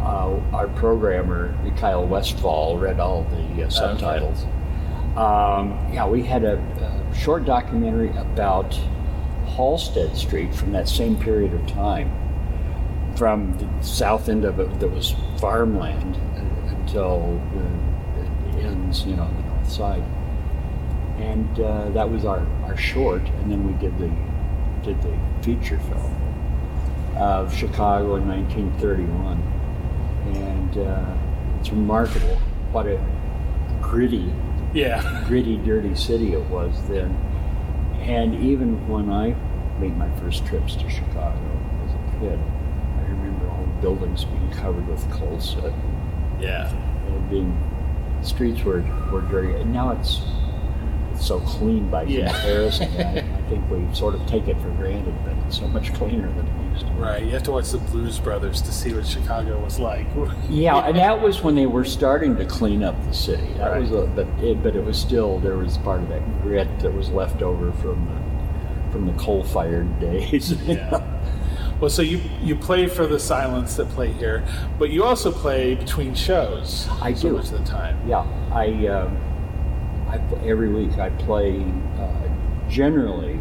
[0.00, 4.44] uh, our programmer, Kyle Westphal, read all the uh, subtitles.
[5.16, 8.78] Um, yeah, we had a short documentary about
[9.46, 12.10] Halsted Street from that same period of time,
[13.16, 16.16] from the south end of it that was farmland
[16.68, 17.40] until
[18.56, 20.04] it ends, you know, on the north side.
[21.18, 24.10] And uh, that was our, our short, and then we did the
[24.84, 26.14] did the feature film
[27.16, 29.42] of Chicago in 1931,
[30.36, 32.36] and uh, it's remarkable
[32.70, 33.04] what a
[33.80, 34.32] gritty,
[34.74, 35.24] Yeah.
[35.26, 37.10] gritty, dirty city it was then.
[38.00, 39.34] And even when I
[39.80, 41.38] made my first trips to Chicago
[41.86, 45.72] as a kid, I remember all the buildings being covered with coal soot.
[46.40, 46.70] Yeah.
[47.06, 47.56] And being
[48.22, 49.54] streets were, were dirty.
[49.60, 50.20] And now it's
[51.20, 52.32] so clean by Yeah.
[52.32, 53.24] comparison.
[53.48, 56.72] Think we sort of take it for granted, but it's so much cleaner than it
[56.72, 56.92] used to.
[56.92, 56.98] be.
[57.00, 57.22] Right.
[57.24, 60.06] You have to watch the Blues Brothers to see what Chicago was like.
[60.50, 63.46] Yeah, and that was when they were starting to clean up the city.
[63.54, 63.80] That Right.
[63.82, 66.92] was, a, but it, but it was still there was part of that grit that
[66.92, 68.28] was left over from the
[68.92, 70.52] from the coal-fired days.
[70.66, 71.02] Yeah.
[71.80, 74.44] Well, so you you play for the Silence that play here,
[74.80, 76.88] but you also play between shows.
[77.00, 77.34] I so do.
[77.36, 77.96] much of the time.
[78.08, 79.16] Yeah, I, um,
[80.08, 81.60] I every week I play
[81.98, 82.28] uh,
[82.68, 83.38] generally,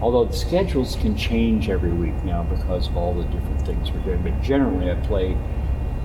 [0.00, 4.00] although the schedules can change every week now because of all the different things we're
[4.00, 4.22] doing.
[4.22, 5.36] But generally, I play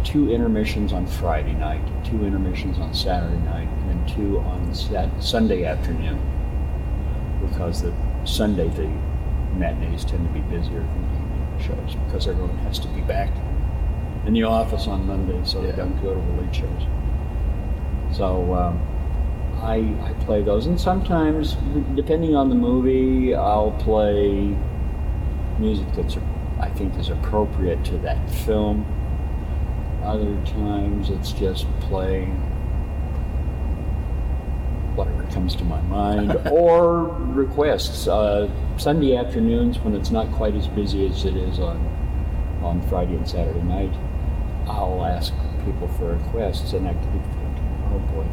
[0.03, 5.24] two intermissions on Friday night, two intermissions on Saturday night, and then two on Sat-
[5.24, 6.20] Sunday afternoon
[7.41, 7.93] because the
[8.24, 8.88] Sunday the
[9.58, 13.30] matinees tend to be busier than the evening shows because everyone has to be back
[14.26, 16.84] in the office on Monday, so they don't go to the late shows.
[18.16, 18.82] So um,
[19.66, 21.57] I, I play those, and sometimes,
[21.95, 24.55] depending on the movie, I'll play
[25.57, 26.18] music that's
[26.59, 28.86] I think is appropriate to that film.
[30.03, 32.32] Other times, it's just playing
[34.95, 38.07] whatever comes to my mind, or requests.
[38.07, 38.47] Uh,
[38.78, 41.78] Sunday afternoons, when it's not quite as busy as it is on
[42.61, 43.93] on Friday and Saturday night,
[44.68, 45.34] I'll ask
[45.66, 48.28] people for requests, and I keep thinking, oh boy,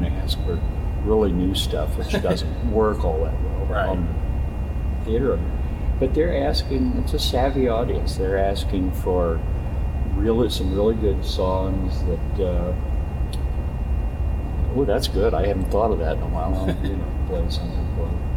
[0.00, 3.66] because they're going to ask for really new stuff, which doesn't work all that well
[3.66, 3.88] Right.
[3.88, 4.06] on
[4.98, 5.38] the theater.
[5.98, 8.16] But they're asking, it's a savvy audience.
[8.16, 9.38] They're asking for
[10.14, 12.44] really some really good songs that.
[12.44, 12.74] Uh,
[14.76, 15.34] oh, that's good.
[15.34, 16.54] I haven't thought of that in a while.
[16.54, 18.29] I'll, you know, play something for them.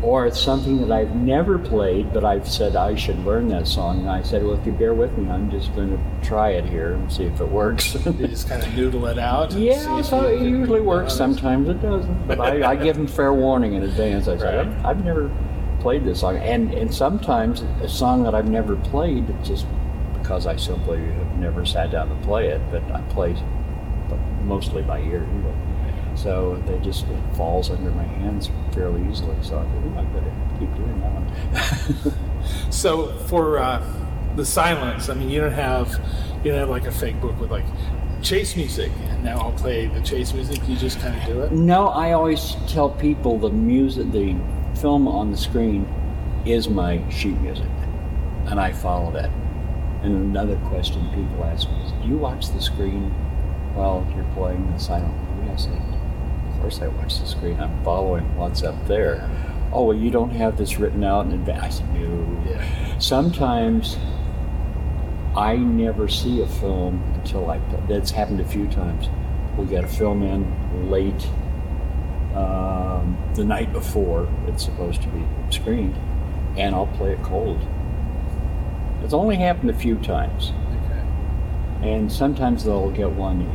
[0.00, 4.00] Or it's something that I've never played, but I've said I should learn that song.
[4.00, 6.64] And I said, well, if you bear with me, I'm just going to try it
[6.64, 7.94] here and see if it works.
[8.06, 9.52] You just kind of noodle it out.
[9.54, 11.14] and yeah, so it usually works.
[11.14, 12.28] Sometimes it doesn't.
[12.28, 14.28] But I, I give them fair warning in advance.
[14.28, 14.76] I said, Right.
[14.84, 15.30] I've, I've never
[15.80, 16.36] played this song.
[16.36, 19.66] And, and sometimes a song that I've never played, just
[20.14, 23.34] because I simply have never sat down to play it, but I play
[24.44, 25.54] mostly by ear anyway.
[26.22, 29.36] So they just it falls under my hands fairly easily.
[29.42, 32.14] So I think "Ooh, I better keep doing that one.
[32.70, 33.82] So for uh,
[34.36, 35.88] the silence, I mean, you don't have
[36.44, 37.64] you don't have like a fake book with like
[38.22, 40.66] chase music, and now I'll play the chase music.
[40.68, 41.52] You just kind of do it.
[41.52, 44.36] No, I always tell people the music, the
[44.80, 45.86] film on the screen
[46.46, 47.68] is my sheet music,
[48.46, 49.30] and I follow that.
[50.02, 53.10] And another question people ask me is, "Do you watch the screen
[53.74, 55.97] while you're playing the silent movie?" I say, "Of
[56.60, 57.58] course I watch the screen.
[57.60, 59.28] I'm following what's up there."
[59.72, 61.62] Oh well, you don't have this written out in advance.
[61.62, 62.60] I said, "No."
[62.98, 63.96] Sometimes
[65.36, 67.58] I never see a film until I.
[67.88, 69.08] That's happened a few times.
[69.56, 71.26] We got a film in late
[72.34, 75.96] um, the night before it's supposed to be screened,
[76.56, 77.58] and I'll play it cold.
[79.02, 80.52] It's only happened a few times,
[80.84, 81.90] Okay.
[81.90, 83.50] and sometimes they'll get one in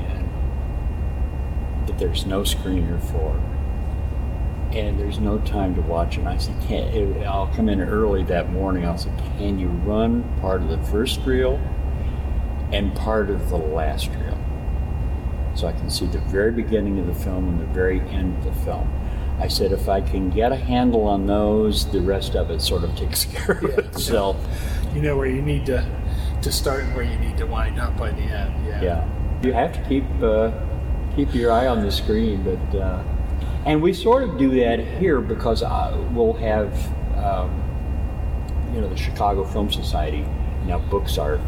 [1.93, 3.35] that there's no screener for,
[4.75, 6.21] and there's no time to watch it.
[6.21, 8.85] And I said, can I'll come in early that morning.
[8.85, 11.61] I'll say, can you run part of the first reel
[12.71, 14.39] and part of the last reel?
[15.55, 18.43] So I can see the very beginning of the film and the very end of
[18.45, 18.91] the film.
[19.39, 22.83] I said, if I can get a handle on those, the rest of it sort
[22.83, 24.37] of takes care of itself.
[24.95, 25.85] You know where you need to
[26.41, 28.65] to start and where you need to wind up by the end.
[28.65, 28.81] Yeah.
[28.81, 29.09] Yeah,
[29.43, 30.51] you have to keep uh,
[31.15, 33.03] keep your eye on the screen, but uh,
[33.65, 36.73] and we sort of do that here because uh, we'll have
[37.17, 37.51] um,
[38.73, 40.25] you know the Chicago Film Society
[40.65, 41.39] now books our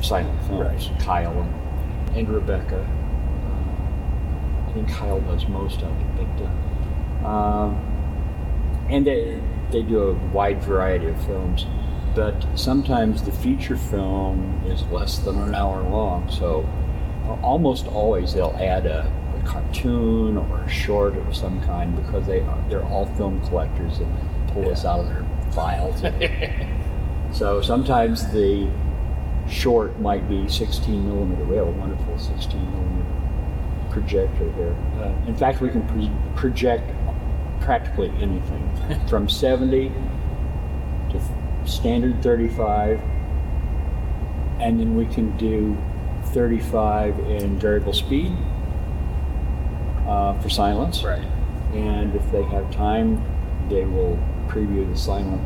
[0.00, 0.90] silent films.
[1.00, 2.78] Kyle and, and Rebecca.
[2.78, 9.40] Uh, I think Kyle does most of it, but uh, um, and they
[9.70, 11.66] they do a wide variety of films.
[12.14, 16.68] But sometimes the feature film is less than an hour long, so
[17.42, 22.40] almost always they'll add a, a cartoon or a short of some kind because they
[22.40, 26.02] are, they're all film collectors and pull us out of their files.
[27.36, 28.68] so sometimes the
[29.48, 31.44] short might be 16 millimeter.
[31.44, 33.08] We have a wonderful 16 millimeter
[33.90, 34.76] projector here.
[34.98, 36.90] Uh, in fact, we can pre- project
[37.60, 39.92] practically anything from 70
[41.10, 41.20] to
[41.64, 43.00] standard 35
[44.60, 45.76] and then we can do
[46.32, 48.32] 35 in variable speed
[50.06, 51.02] uh, for silence.
[51.04, 51.24] Right.
[51.74, 53.22] and if they have time
[53.68, 54.18] they will
[54.48, 55.40] preview the silent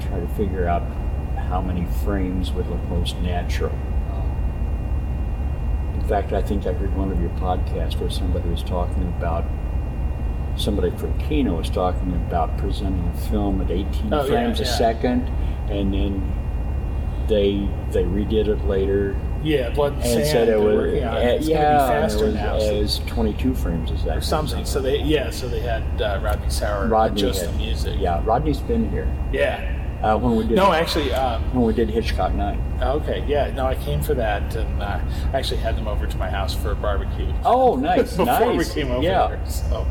[0.00, 0.82] try to figure out
[1.48, 3.72] how many frames would look most natural.
[4.10, 4.22] Uh,
[5.94, 9.44] in fact i think i heard one of your podcasts where somebody was talking about
[10.56, 14.64] somebody from Kino was talking about presenting a film at 18 Oh, yeah, frames a
[14.64, 15.26] second,
[15.68, 16.22] and then
[17.26, 20.26] they they redid it later Yeah, Blood and, and Sand.
[20.26, 22.56] said it was uh, It's yeah, gonna be and faster it was, now.
[22.56, 24.64] it was 22 frames a second or something.
[24.64, 27.96] So they, yeah, so they had uh, Rodney Sauer Rodney just had- the music.
[28.00, 29.70] Yeah, Rodney's been here Yeah.
[30.02, 32.58] uh, when we did No, actually, um, when we did Hitchcock Night.
[32.82, 34.98] okay, yeah, no, I came for that, and uh,
[35.32, 37.32] I actually had them over to my house for a barbecue.
[37.44, 38.24] Oh, nice, Before
[38.54, 38.68] nice.
[38.74, 39.86] we came over yeah, there, so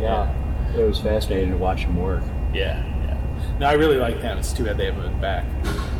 [0.00, 0.32] yeah,
[0.76, 2.22] it was fascinating to watch them work.
[2.54, 3.56] yeah, yeah.
[3.58, 4.38] No, I really like them.
[4.38, 5.44] It's too bad they haven't been back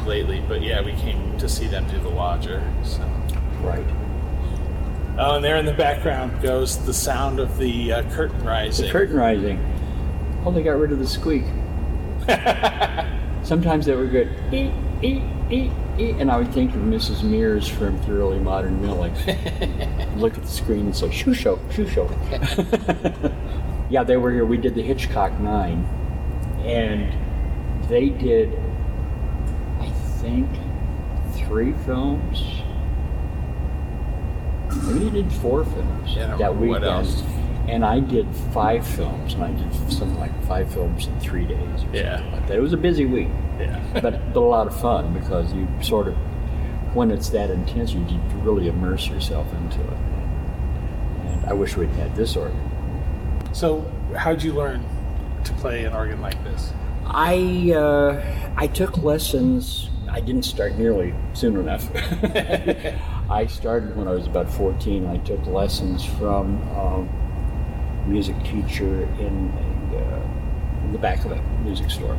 [0.06, 2.62] lately, but yeah, we came to see them do the Lodger.
[2.82, 3.02] So.
[3.60, 3.86] Right.
[5.16, 8.86] Oh, and there in the background goes the sound of the uh, curtain rising.
[8.86, 9.64] The curtain rising.
[10.44, 11.44] Oh, they got rid of the squeak.
[13.44, 14.28] Sometimes they were good.
[14.52, 17.22] eat, eat, eat, eat, and I would think of Mrs.
[17.22, 19.10] Meers from Thoroughly Modern Millie.
[20.16, 22.10] Look at the screen and say, "Shoo show, shoo show."
[23.90, 24.44] yeah, they were here.
[24.44, 25.84] We did the Hitchcock Nine,
[26.64, 27.12] and
[27.88, 28.63] they did, I
[30.24, 30.48] think,
[31.46, 32.62] three films.
[34.86, 36.84] Maybe they did four films Yeah, that remember what weekend.
[36.84, 37.22] else.
[37.68, 41.84] And I did five films, and I did something like five films in three days
[41.84, 42.16] or Yeah.
[42.16, 42.56] something like that.
[42.56, 43.78] It was a busy week, Yeah.
[43.94, 46.14] but, but a lot of fun because you sort of,
[46.94, 49.98] when it's that intense, you, you really immerse yourself into it.
[51.28, 52.58] And I wish we'd had this organ.
[53.52, 53.84] So,
[54.16, 54.84] how'd you learn
[55.44, 56.72] to play an organ like this?
[57.06, 58.20] I uh,
[58.56, 59.90] I took lessons.
[60.14, 61.90] I didn't start nearly soon enough.
[63.28, 65.06] I started when I was about 14.
[65.06, 67.08] I took lessons from um,
[68.04, 69.52] a music teacher in,
[69.92, 72.16] a, uh, in the back of a music store,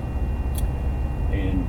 [1.32, 1.66] and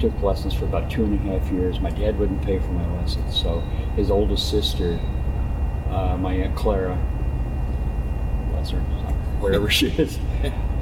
[0.00, 1.80] took lessons for about two and a half years.
[1.80, 3.60] My dad wouldn't pay for my lessons, so
[3.94, 4.98] his oldest sister,
[5.90, 6.96] uh, my aunt Clara,
[8.52, 8.80] bless her,
[9.40, 10.18] wherever she is,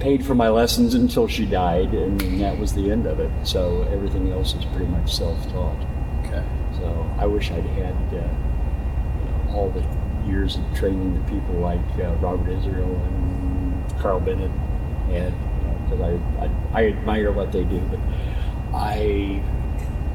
[0.00, 3.30] paid for my lessons until she died, and that was the end of it.
[3.44, 5.86] So everything else is pretty much self-taught.
[6.24, 6.44] Okay.
[6.78, 9.84] So I wish I'd had uh, you know, all the
[10.30, 14.50] years of training that people like uh, Robert Israel and Carl Bennett
[15.10, 15.32] had,
[15.84, 18.00] because I, I I admire what they do, but
[18.74, 19.40] I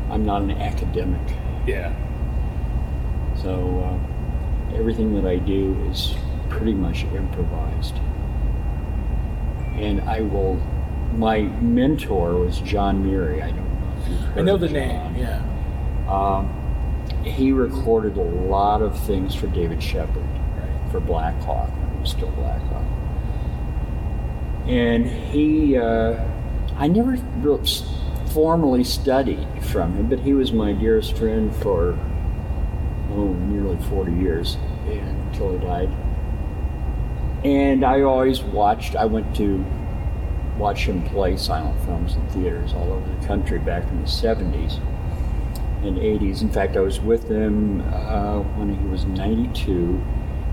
[0.09, 1.21] I'm not an academic.
[1.65, 1.93] Yeah.
[3.41, 6.13] So uh, everything that I do is
[6.49, 7.95] pretty much improvised.
[9.81, 10.55] And I will.
[11.15, 13.41] My mentor was John Muri.
[13.41, 14.75] I don't know if you've heard I know the John.
[14.75, 15.15] name.
[15.17, 15.43] Yeah.
[16.07, 20.25] Um, he recorded a lot of things for David Shepard,
[20.91, 22.85] for Blackhawk when it was still Blackhawk.
[24.67, 26.23] And he, uh,
[26.77, 27.17] I never
[28.31, 31.97] formally studied from him, but he was my dearest friend for
[33.11, 35.89] oh, nearly 40 years until he died.
[37.43, 39.65] And I always watched, I went to
[40.57, 44.77] watch him play silent films in theaters all over the country back in the 70s
[45.83, 46.41] and 80s.
[46.41, 49.99] In fact, I was with him uh, when he was 92,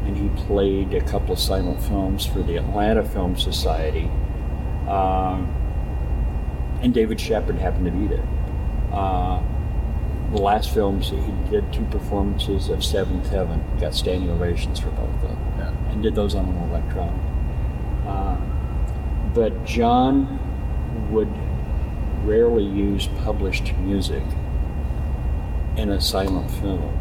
[0.06, 4.10] and he played a couple of silent films for the Atlanta Film Society.
[4.88, 5.54] Um,
[6.80, 8.26] and David Shepard happened to be there.
[8.90, 9.42] Uh,
[10.30, 11.16] the last films, he
[11.50, 15.47] did two performances of Seventh Heaven, got standing ovations for both of them.
[15.98, 17.18] And did those on an Electone.
[18.06, 18.36] Uh,
[19.34, 20.38] but John
[21.10, 21.28] would
[22.24, 24.22] rarely use published music
[25.76, 26.96] in a silent film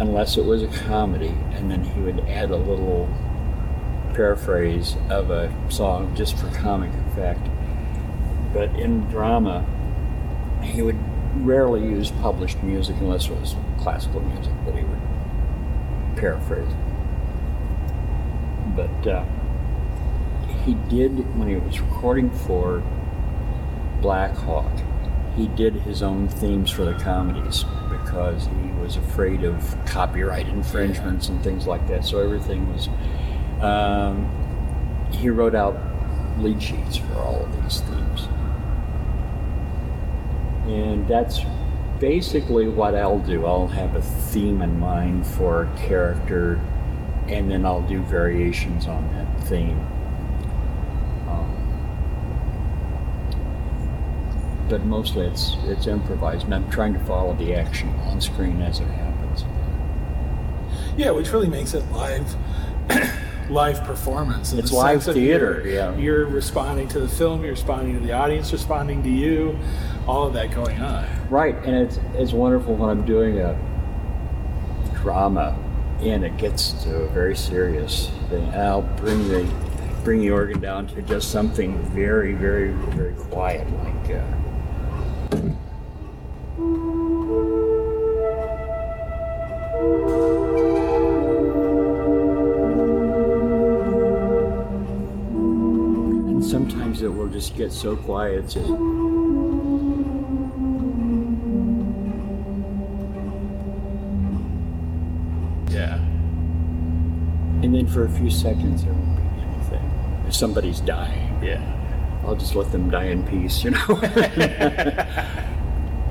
[0.00, 3.08] unless it was a comedy and then he would add a little
[4.12, 7.48] paraphrase of a song just for comic effect
[8.52, 9.64] but in drama
[10.64, 10.98] he would
[11.44, 15.00] rarely use published music unless it was classical music that he would
[16.16, 16.72] paraphrase
[18.74, 19.24] but uh,
[20.64, 22.82] he did when he was recording for
[24.00, 24.72] Blackhawk
[25.36, 31.28] he did his own themes for the comedies because he was afraid of copyright infringements
[31.28, 32.04] and things like that.
[32.04, 32.88] So everything was.
[33.60, 34.28] Um,
[35.12, 35.78] he wrote out
[36.38, 38.28] lead sheets for all of these themes,
[40.66, 41.40] and that's
[41.98, 43.46] basically what I'll do.
[43.46, 46.60] I'll have a theme in mind for a character,
[47.32, 49.78] and then I'll do variations on that theme.
[51.28, 51.50] Um,
[54.68, 58.80] but mostly it's it's improvised, and I'm trying to follow the action on screen as
[58.80, 59.44] it happens.
[60.96, 62.34] Yeah, which really makes it live.
[63.50, 64.52] live performance.
[64.52, 65.96] It's the live theater, You're, yeah.
[65.96, 67.42] You're responding to the film.
[67.42, 68.52] You're responding to the audience.
[68.52, 69.58] Responding to you.
[70.06, 71.06] All of that going on.
[71.28, 73.58] Right, and it's it's wonderful when I'm doing a
[75.02, 75.58] drama,
[76.02, 78.48] and it gets to a very serious thing.
[78.54, 79.48] I'll bring the
[80.02, 84.10] bring the organ down to just something very, very, very quiet, like.
[84.10, 84.24] Uh,
[96.26, 98.68] and sometimes it will just get so quiet, it's just.
[107.82, 109.90] Then for a few seconds, there won't be anything.
[110.28, 111.60] If somebody's dying, Yeah.
[112.24, 114.00] I'll just let them die in peace, you know.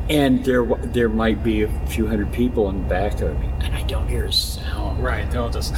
[0.10, 3.74] and there, there might be a few hundred people in the back of me, and
[3.74, 5.02] I don't hear a sound.
[5.02, 5.32] Right.
[5.32, 5.74] They'll just.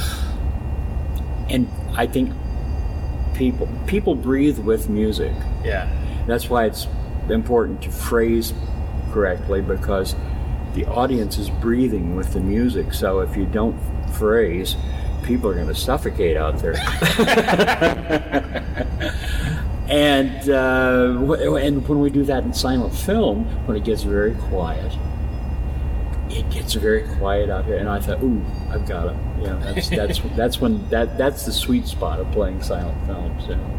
[1.48, 2.32] And I think
[3.34, 5.32] people, people breathe with music.
[5.62, 5.88] Yeah.
[6.26, 6.88] That's why it's
[7.28, 8.52] important to phrase
[9.12, 10.16] correctly because
[10.74, 12.92] the audience is breathing with the music.
[12.94, 13.78] So if you don't
[14.14, 14.74] phrase,
[15.24, 16.74] people are going to suffocate out there.
[19.88, 24.34] and uh, w- and when we do that in silent film, when it gets very
[24.34, 24.92] quiet,
[26.30, 27.76] it gets very quiet out here.
[27.76, 29.16] And I thought, ooh, I've got it.
[29.40, 33.46] You know, that's that's that's when that that's the sweet spot of playing silent films.
[33.48, 33.70] You know.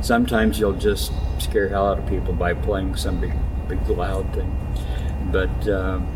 [0.00, 3.32] Sometimes you'll just scare hell out of people by playing some big
[3.68, 4.50] big loud thing,
[5.32, 5.68] but.
[5.68, 6.06] Um,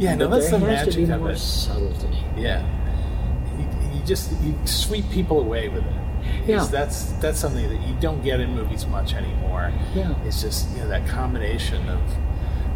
[0.00, 1.38] Yeah, no, that's the there has to magic be of more it.
[1.38, 2.18] subtlety.
[2.36, 2.66] Yeah.
[4.04, 6.04] Just you sweep people away with it.
[6.46, 6.64] Yeah.
[6.64, 9.72] That's that's something that you don't get in movies much anymore.
[9.94, 10.14] Yeah.
[10.24, 12.00] It's just you know that combination of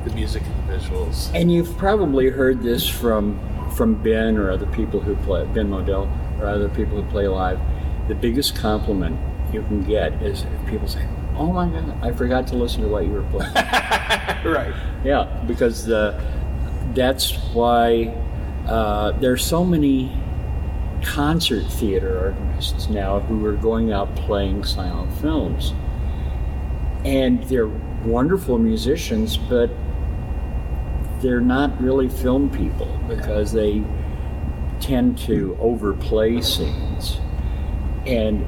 [0.05, 1.31] the music and the visuals.
[1.35, 3.39] And you've probably heard this from
[3.71, 6.11] from Ben or other people who play Ben Model
[6.41, 7.59] or other people who play live.
[8.09, 9.19] The biggest compliment
[9.53, 11.07] you can get is if people say,
[11.37, 14.75] "Oh my God, I forgot to listen to what you were playing." right.
[15.05, 16.21] yeah, because uh,
[16.95, 18.15] that's why
[18.67, 20.13] uh, there's so many
[21.09, 25.73] concert theater artists now who are going out playing silent films,
[27.05, 27.71] and they're
[28.05, 29.71] wonderful musicians, but
[31.21, 33.83] they're not really film people because they
[34.81, 37.19] tend to overplay scenes.
[38.07, 38.43] And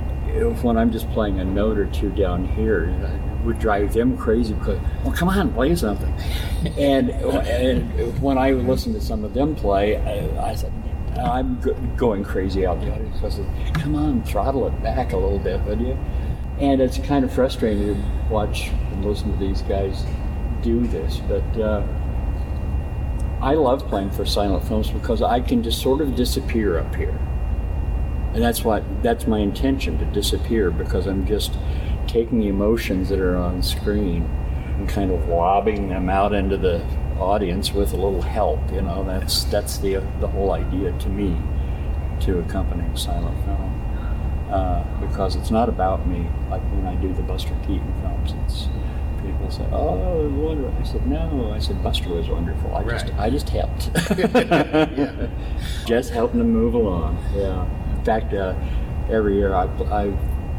[0.62, 4.52] when I'm just playing a note or two down here, it would drive them crazy
[4.52, 6.12] because, well, come on, play something.
[6.78, 10.72] and, and when I listen to some of them play, I, I said,
[11.24, 13.40] I'm go- going crazy out the audience because,
[13.74, 15.98] come on, throttle it back a little bit, would you?
[16.59, 20.05] And it's kind of frustrating to watch and listen to these guys
[20.62, 21.60] do this, but.
[21.60, 21.86] Uh,
[23.40, 27.18] I love playing for silent films because I can just sort of disappear up here.
[28.34, 31.56] And that's what that's my intention to disappear because I'm just
[32.06, 34.24] taking the emotions that are on screen
[34.76, 36.84] and kind of lobbing them out into the
[37.20, 39.05] audience with a little help, you know.
[39.05, 41.36] That's that's the the whole idea to me
[42.20, 43.76] to accompanying silent film.
[44.51, 48.34] Uh, because it's not about me like when I do the Buster Keaton films.
[48.44, 48.68] It's
[49.22, 52.74] people say, "Oh, wonderful." I said, "No." I said, "Buster was wonderful.
[52.74, 53.18] I just, Right.
[53.18, 53.90] I just helped.
[55.86, 57.64] Just helping them move along." Yeah.
[57.97, 58.55] In fact, uh,
[59.09, 60.12] every year I, I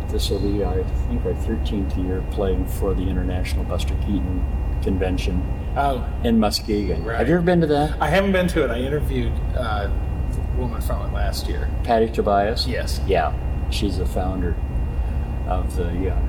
[0.07, 4.45] this will be, I think, our 13th year playing for the International Buster Keaton
[4.83, 5.41] Convention
[5.75, 7.03] Oh, in Muskegon.
[7.03, 7.17] Right.
[7.17, 8.01] Have you ever been to that?
[8.01, 8.71] I haven't been to it.
[8.71, 9.87] I interviewed uh,
[10.31, 11.69] the woman from it last year.
[11.83, 12.67] Patty Tobias?
[12.67, 12.99] Yes.
[13.07, 13.33] Yeah,
[13.69, 14.55] she's the founder
[15.47, 16.19] of the uh,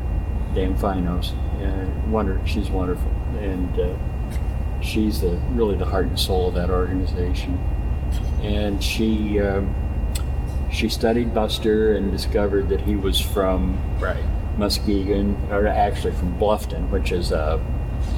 [0.54, 1.32] Damfinos.
[1.60, 3.10] Uh, wonder, she's wonderful,
[3.40, 3.96] and uh,
[4.80, 7.58] she's the really the heart and soul of that organization.
[8.42, 9.74] And she um,
[10.72, 14.22] she studied Buster and discovered that he was from Right.
[14.56, 17.60] Muskegon, or actually from Bluffton, which is a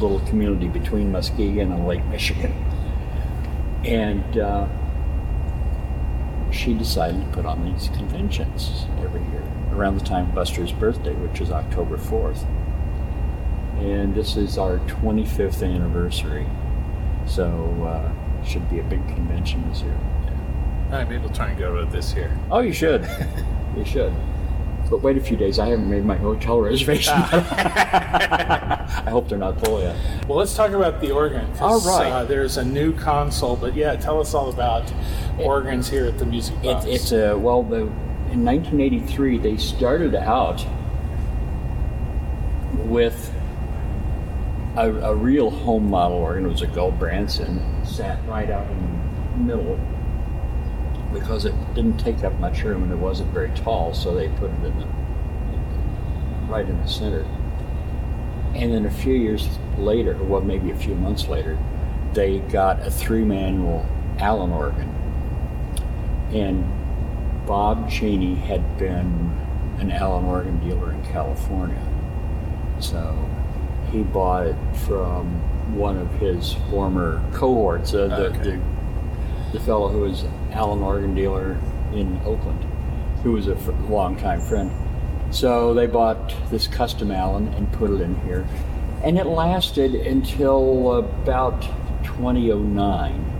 [0.01, 2.53] little community between Muskegon and Lake Michigan.
[3.85, 4.67] And uh,
[6.51, 9.43] she decided to put on these conventions every year
[9.73, 12.45] around the time of Buster's birthday, which is October 4th.
[13.79, 16.47] And this is our 25th anniversary.
[17.27, 17.45] So
[17.85, 19.99] uh, should be a big convention this year.
[20.91, 22.39] Right, maybe we'll try and go to it this year.
[22.51, 23.09] Oh, you should.
[23.77, 24.15] you should.
[24.95, 25.59] But wait a few days.
[25.59, 27.15] I haven't made my hotel reservation.
[27.17, 29.97] I hope they're not full yet.
[30.29, 31.45] Well, let's talk about the organ.
[31.57, 32.13] 'cause, All right.
[32.13, 34.85] Uh, there's a new console, but yeah, tell us all about
[35.37, 36.85] organs here at the Music It, Box.
[36.87, 37.65] it's a well.
[37.65, 37.79] The,
[38.31, 40.65] in 1983, they started out
[42.85, 43.35] with
[44.77, 46.47] a, a real home model organ.
[46.47, 49.01] It was a Gulbransen, sat right out in
[49.49, 49.81] the middle
[51.15, 54.51] because it didn't take up much room and it wasn't very tall, so they put
[54.51, 54.87] it in the
[56.47, 57.23] right in the center.
[58.55, 61.59] And then a few years later, or well, maybe a few months later,
[62.13, 63.87] they got a three-manual
[64.19, 64.89] Allen organ.
[66.33, 66.65] And
[67.47, 69.33] Bob Cheney had been
[69.79, 71.83] an Allen organ dealer in California.
[72.81, 73.29] So
[73.91, 75.27] he bought it from
[75.77, 78.39] one of his former cohorts, uh, the, Okay.
[79.53, 80.25] the, the fellow who was
[80.55, 81.59] Allen organ dealer
[81.93, 82.63] in Oakland,
[83.23, 83.55] who was a
[83.89, 84.71] longtime friend.
[85.31, 88.47] So they bought this custom Allen and put it in here.
[89.03, 91.63] And it lasted until about
[92.05, 93.31] 2009.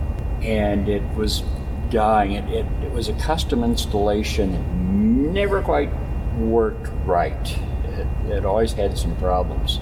[0.43, 1.43] And it was
[1.89, 2.33] dying.
[2.33, 4.53] It, it, it was a custom installation.
[4.53, 5.89] It never quite
[6.37, 7.57] worked right.
[7.85, 9.79] It, it always had some problems.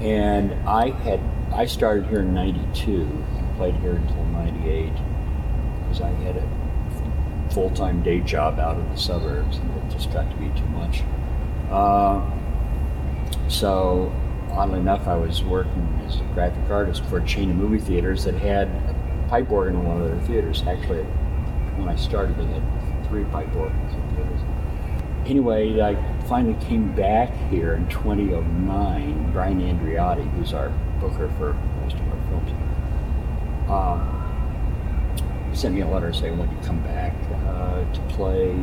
[0.00, 1.20] And I had
[1.52, 4.92] I started here in '92 and played here until '98
[5.94, 10.28] because I had a full-time day job out in the suburbs, and it just got
[10.30, 11.02] to be too much.
[11.70, 12.20] Uh,
[13.48, 14.12] so,
[14.50, 18.24] oddly enough, I was working as a graphic artist for a chain of movie theaters
[18.24, 20.62] that had a pipe organ in one of their theaters.
[20.66, 21.04] Actually,
[21.76, 24.40] when I started, they had three pipe organs in theaters.
[25.26, 29.32] Anyway, I finally came back here in 2009.
[29.32, 34.13] Brian Andreotti, who's our booker for most of our films, he
[35.54, 37.14] sent me a letter saying, "When you come back
[37.46, 38.54] uh, to play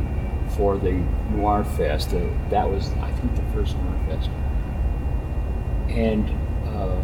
[0.55, 0.93] for the
[1.31, 2.19] Noir Fest?" Uh,
[2.49, 4.29] that was, I think, the first Noir Fest,
[5.89, 6.29] and
[6.67, 7.01] uh,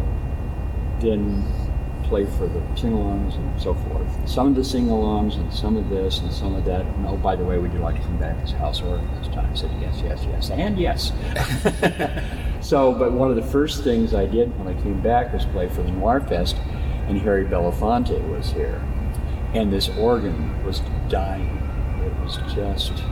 [1.00, 1.44] then
[2.08, 4.28] play for the sing-alongs and so forth.
[4.28, 6.80] Some of the sing-alongs and some of this and some of that.
[6.80, 9.28] And oh, by the way, would you like to come back as house organ this
[9.28, 9.50] time?
[9.50, 11.12] I said yes, yes, yes, and yes.
[12.66, 15.68] so, but one of the first things I did when I came back was play
[15.68, 16.56] for the Noir Fest,
[17.06, 18.82] and Harry Belafonte was here,
[19.54, 21.56] and this organ was dying.
[22.04, 23.02] It was just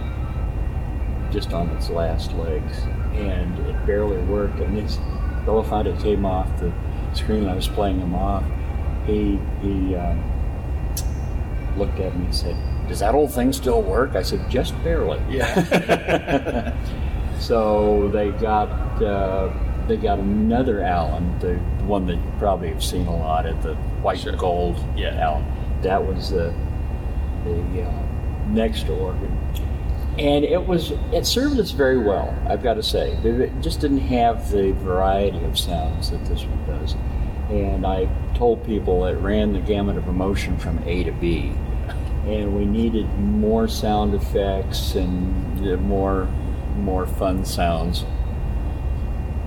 [1.30, 2.78] just on its last legs,
[3.14, 4.58] and it barely worked.
[4.60, 4.96] And this
[5.44, 6.72] Belafonte came off the
[7.14, 7.48] screen.
[7.48, 8.44] I was playing him off.
[9.06, 10.22] He he um,
[11.76, 12.56] looked at me and said,
[12.88, 16.74] "Does that old thing still work?" I said, "Just barely." Yeah.
[17.38, 18.68] so they got
[19.02, 19.52] uh,
[19.86, 21.54] they got another Allen, the
[21.84, 25.14] one that you probably have seen a lot at the white and gold Yeah.
[25.20, 25.44] Allen.
[25.86, 26.52] That was the
[27.44, 28.02] the uh,
[28.48, 29.38] next organ,
[30.18, 32.36] and it was it served us very well.
[32.48, 36.66] I've got to say, it just didn't have the variety of sounds that this one
[36.66, 36.96] does.
[37.50, 41.52] And I told people it ran the gamut of emotion from A to B,
[42.26, 46.26] and we needed more sound effects and more
[46.78, 48.04] more fun sounds.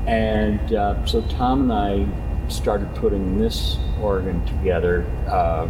[0.08, 5.06] And uh, so Tom and I started putting this organ together.
[5.28, 5.68] Uh,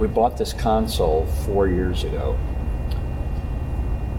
[0.00, 2.36] we bought this console four years ago,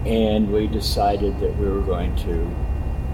[0.06, 2.48] and we decided that we were going to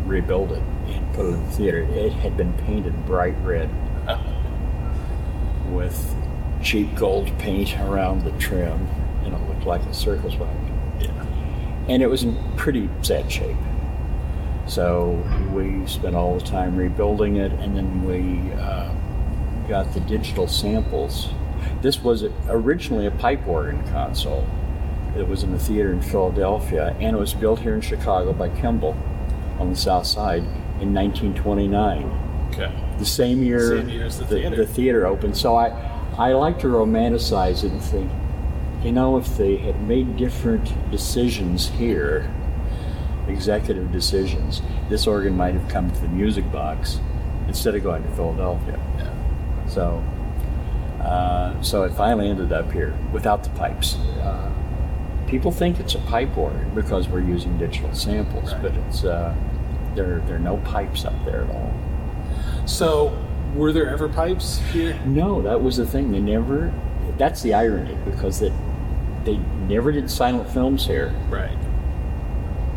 [0.04, 1.82] rebuild it and put it in the theater.
[1.90, 3.70] It had been painted bright red
[5.72, 6.14] with
[6.62, 8.86] cheap gold paint around the trim,
[9.24, 10.98] and it looked like a circus wagon.
[11.00, 11.26] Yeah.
[11.88, 13.56] And it was in pretty sad shape.
[14.66, 15.24] So
[15.54, 18.92] we spent all the time rebuilding it, and then we uh,
[19.68, 21.30] got the digital samples.
[21.82, 24.46] This was originally a pipe organ console.
[25.16, 28.48] It was in the theater in Philadelphia, and it was built here in Chicago by
[28.48, 28.96] Kimball
[29.59, 30.42] on the south side
[30.80, 32.72] in 1929 Okay.
[32.98, 34.56] the same year, Same year as the theater.
[34.56, 35.36] the theater opened.
[35.36, 35.68] So I,
[36.16, 38.10] I like to romanticize it and think,
[38.82, 42.30] you know, if they had made different decisions here,
[43.28, 47.00] executive decisions, this organ might have come to the music box
[47.48, 48.78] instead of going to Philadelphia.
[48.98, 49.66] Yeah.
[49.68, 50.02] So,
[51.09, 53.94] uh, so it finally ended up here without the pipes.
[54.22, 54.51] Uh,
[55.26, 58.62] people think it's a pipe organ because we're using digital samples, Right.
[58.62, 59.35] but it's uh,
[59.94, 60.20] there.
[60.26, 61.72] There are no pipes up there at all.
[62.66, 63.16] So,
[63.55, 64.98] were there ever pipes here?
[65.06, 66.12] No, that was the thing.
[66.12, 66.72] They never.
[67.16, 68.52] That's the irony because that
[69.24, 71.14] they never did silent films here.
[71.30, 71.56] Right.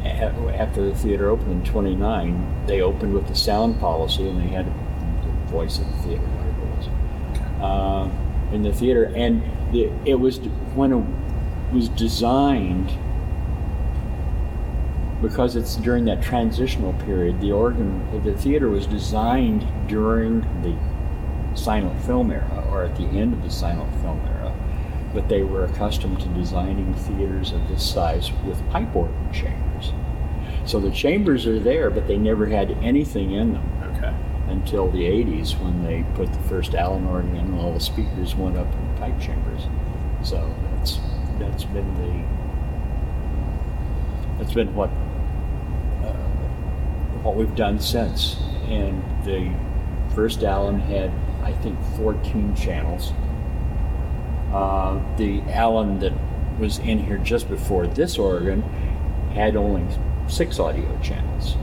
[0.03, 4.66] After the theater opened in '29, they opened with the sound policy, and they had
[4.66, 6.31] the voice of the theater, whatever it was,
[7.62, 8.10] uh,
[8.52, 9.12] in the theater.
[9.16, 10.40] And the, it was
[10.76, 12.92] when it was designed
[15.22, 17.40] because it's during that transitional period.
[17.42, 20.76] The organ, the theater was designed during the
[21.56, 24.56] silent film era, or at the end of the silent film era.
[25.14, 29.92] But they were accustomed to designing theaters of this size with pipe organ chambers.
[30.66, 33.81] So the chambers are there, but they never had anything in them.
[34.52, 38.57] Until the 80s when they put the first Allen organ in all the speakers went
[38.57, 39.64] up in pipe chambers.
[40.23, 40.99] So that's
[41.40, 42.23] that's been the
[44.38, 44.90] that's been what
[46.03, 46.14] uh,
[47.23, 48.38] what we've done since.
[48.68, 49.52] And the
[50.14, 51.11] first Allen had
[51.44, 53.14] I think 14 channels.
[54.53, 56.14] Uh, the Allen that
[56.60, 58.61] was in here just before this organ
[59.34, 59.86] had only
[60.28, 61.56] six audio channels.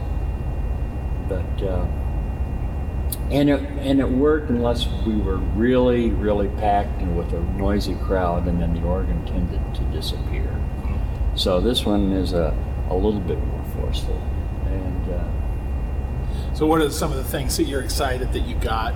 [1.28, 1.86] But uh,
[3.30, 7.94] and it and it worked unless we were really really packed and with a noisy
[7.96, 10.48] crowd, and then the organ tended to disappear.
[11.34, 12.56] So this one is a,
[12.90, 14.20] a little bit more forceful,
[14.66, 15.12] and.
[15.12, 15.24] Uh,
[16.54, 18.92] So, what are some of the things that you're excited that you got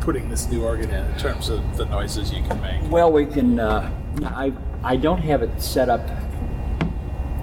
[0.00, 2.80] putting this new organ in, in terms of the noises you can make?
[2.90, 3.60] Well, we can.
[3.60, 3.90] Uh,
[4.24, 4.52] I
[4.82, 6.00] I don't have it set up.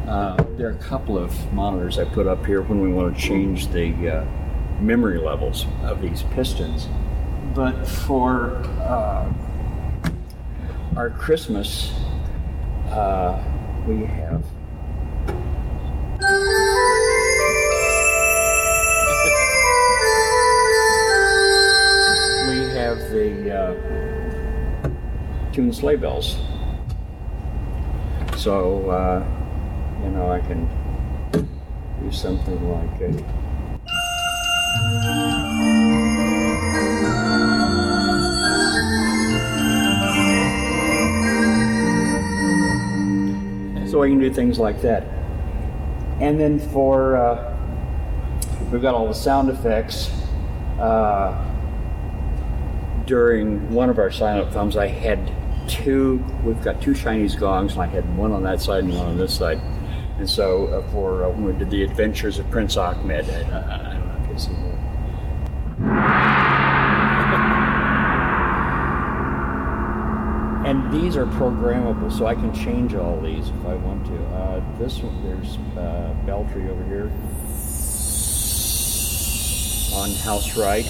[0.08, 3.22] Uh, there are a couple of monitors I put up here when we want to
[3.22, 4.26] change the uh,
[4.82, 6.88] memory levels of these pistons.
[7.54, 9.32] But for uh,
[10.96, 11.94] our Christmas,
[12.90, 13.42] uh,
[13.88, 14.44] we have.
[22.48, 24.90] we have the uh,
[25.54, 26.38] tune sleigh bells.
[28.38, 29.24] So, uh,
[30.04, 30.68] you know, I can
[31.32, 33.41] do something like a.
[43.92, 45.04] So we can do things like that.
[46.22, 47.58] And then for, uh,
[48.72, 50.10] we've got all the sound effects.
[50.80, 51.36] Uh,
[53.06, 55.20] during one of our silent films, I had
[55.68, 56.24] two.
[56.46, 59.18] We've got two Chinese gongs, and I had one on that side and one on
[59.18, 59.60] this side.
[60.18, 63.91] And so, uh, for uh, when we did the Adventures of Prince Achmed, I,
[64.32, 64.92] I, I don't know if you've seen that.
[70.68, 74.26] And these are programmable, so I can change all these if I want to.
[74.28, 77.12] Uh, this one, there's uh, Beltry over here
[79.94, 80.86] on house right.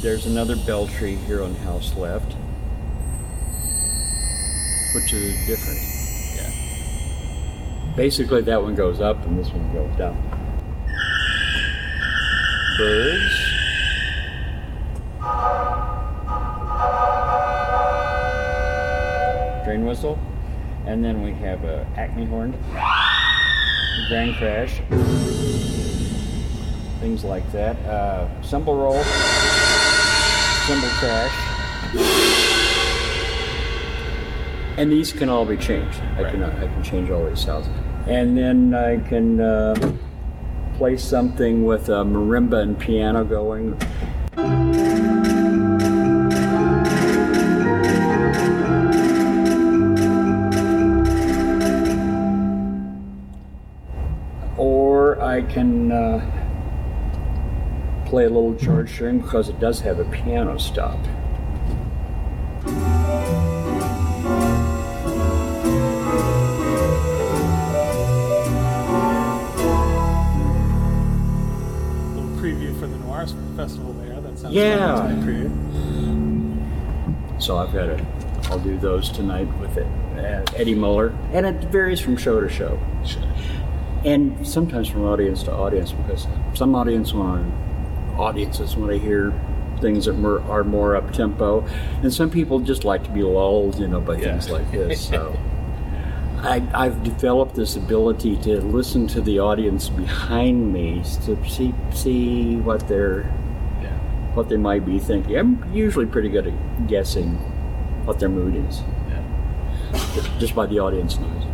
[0.00, 2.36] There's another Beltry here on house left,
[4.94, 5.80] which is different.
[6.36, 7.94] Yeah.
[7.96, 10.33] Basically, that one goes up and this one goes down.
[12.76, 13.34] Birds.
[19.64, 20.18] Train whistle.
[20.86, 22.52] And then we have a Acme horn.
[24.08, 24.80] Grand crash.
[27.00, 27.76] Things like that.
[27.86, 29.02] Uh, cymbal roll
[30.66, 31.34] cymbal crash.
[34.78, 36.00] And these can all be changed.
[36.16, 37.68] I can I can change all these sounds.
[38.08, 39.74] And then I can uh,
[40.76, 43.78] play something with a marimba and piano going.
[54.56, 56.20] Or I can uh,
[58.06, 60.98] play a little George string because it does have a piano stop.
[73.64, 74.20] Festival there.
[74.20, 74.96] That sounds Yeah.
[74.96, 75.08] fun.
[75.08, 75.50] Time preview.
[77.42, 78.04] So I've got to,
[78.50, 79.86] I'll do those tonight with it.
[80.16, 82.78] Uh, Eddie Muller, and it varies from show to show,
[84.04, 87.52] and sometimes from audience to audience because some audience want
[88.16, 89.32] audiences want to hear
[89.80, 91.66] things that more, are more up tempo,
[92.02, 95.08] and some people just like to be lulled, you know, by things like this.
[95.08, 95.36] So.
[96.44, 102.56] I, I've developed this ability to listen to the audience behind me to see see
[102.56, 103.32] what they're
[104.34, 105.36] what they might be thinking.
[105.36, 107.34] I'm usually pretty good at guessing
[108.04, 108.82] what their mood is,
[110.14, 111.44] just, just by the audience noise.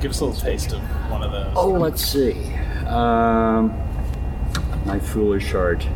[0.00, 0.80] Give us a little taste of
[1.10, 1.52] one of those.
[1.56, 2.52] Oh, let's see.
[2.86, 3.72] Um,
[4.84, 5.86] my foolish heart.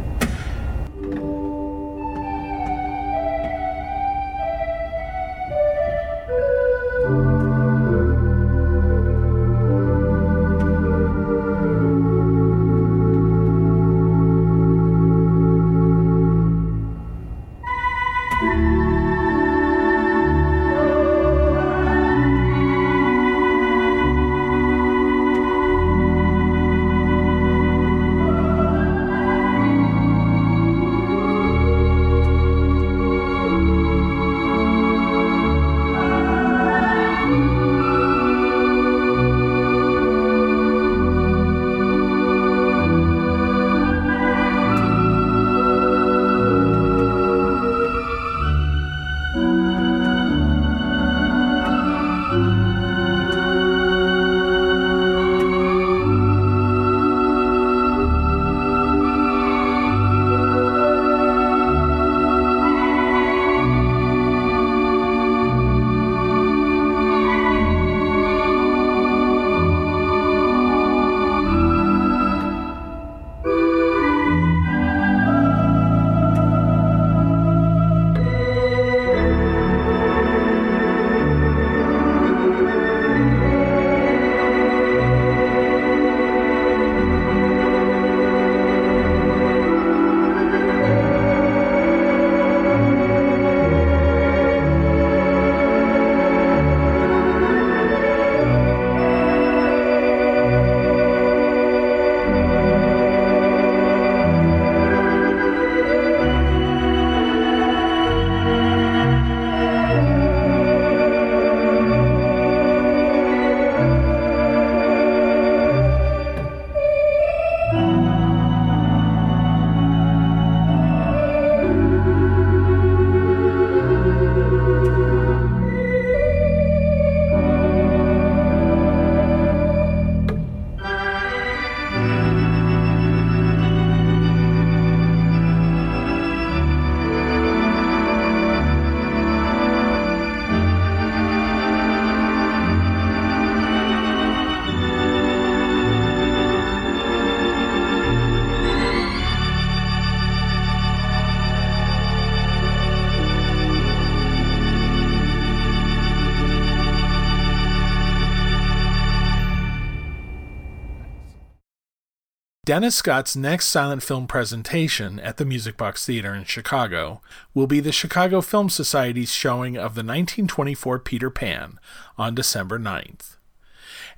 [162.68, 167.22] Dennis Scott's next silent film presentation at the Music Box Theater in Chicago
[167.54, 171.78] will be the Chicago Film Society's showing of the 1924 Peter Pan
[172.18, 173.36] on December 9th.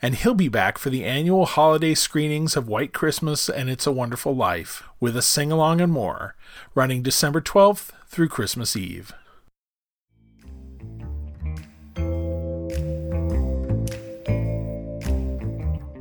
[0.03, 3.93] And he'll be back for the annual holiday screenings of White Christmas and It's a
[3.93, 6.35] Wonderful Life with a sing along and more,
[6.75, 9.13] running December 12th through Christmas Eve.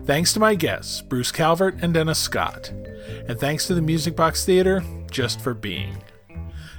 [0.10, 2.70] Thanks to my guests, Bruce Calvert and Dennis Scott.
[3.28, 5.98] And thanks to the Music Box Theater just for being.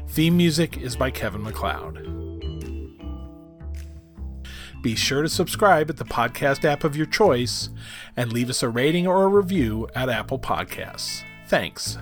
[0.08, 1.94] Theme music is by Kevin MacLeod.
[4.82, 7.68] Be sure to subscribe at the podcast app of your choice
[8.16, 11.22] and leave us a rating or a review at Apple Podcasts.
[11.46, 11.98] Thanks.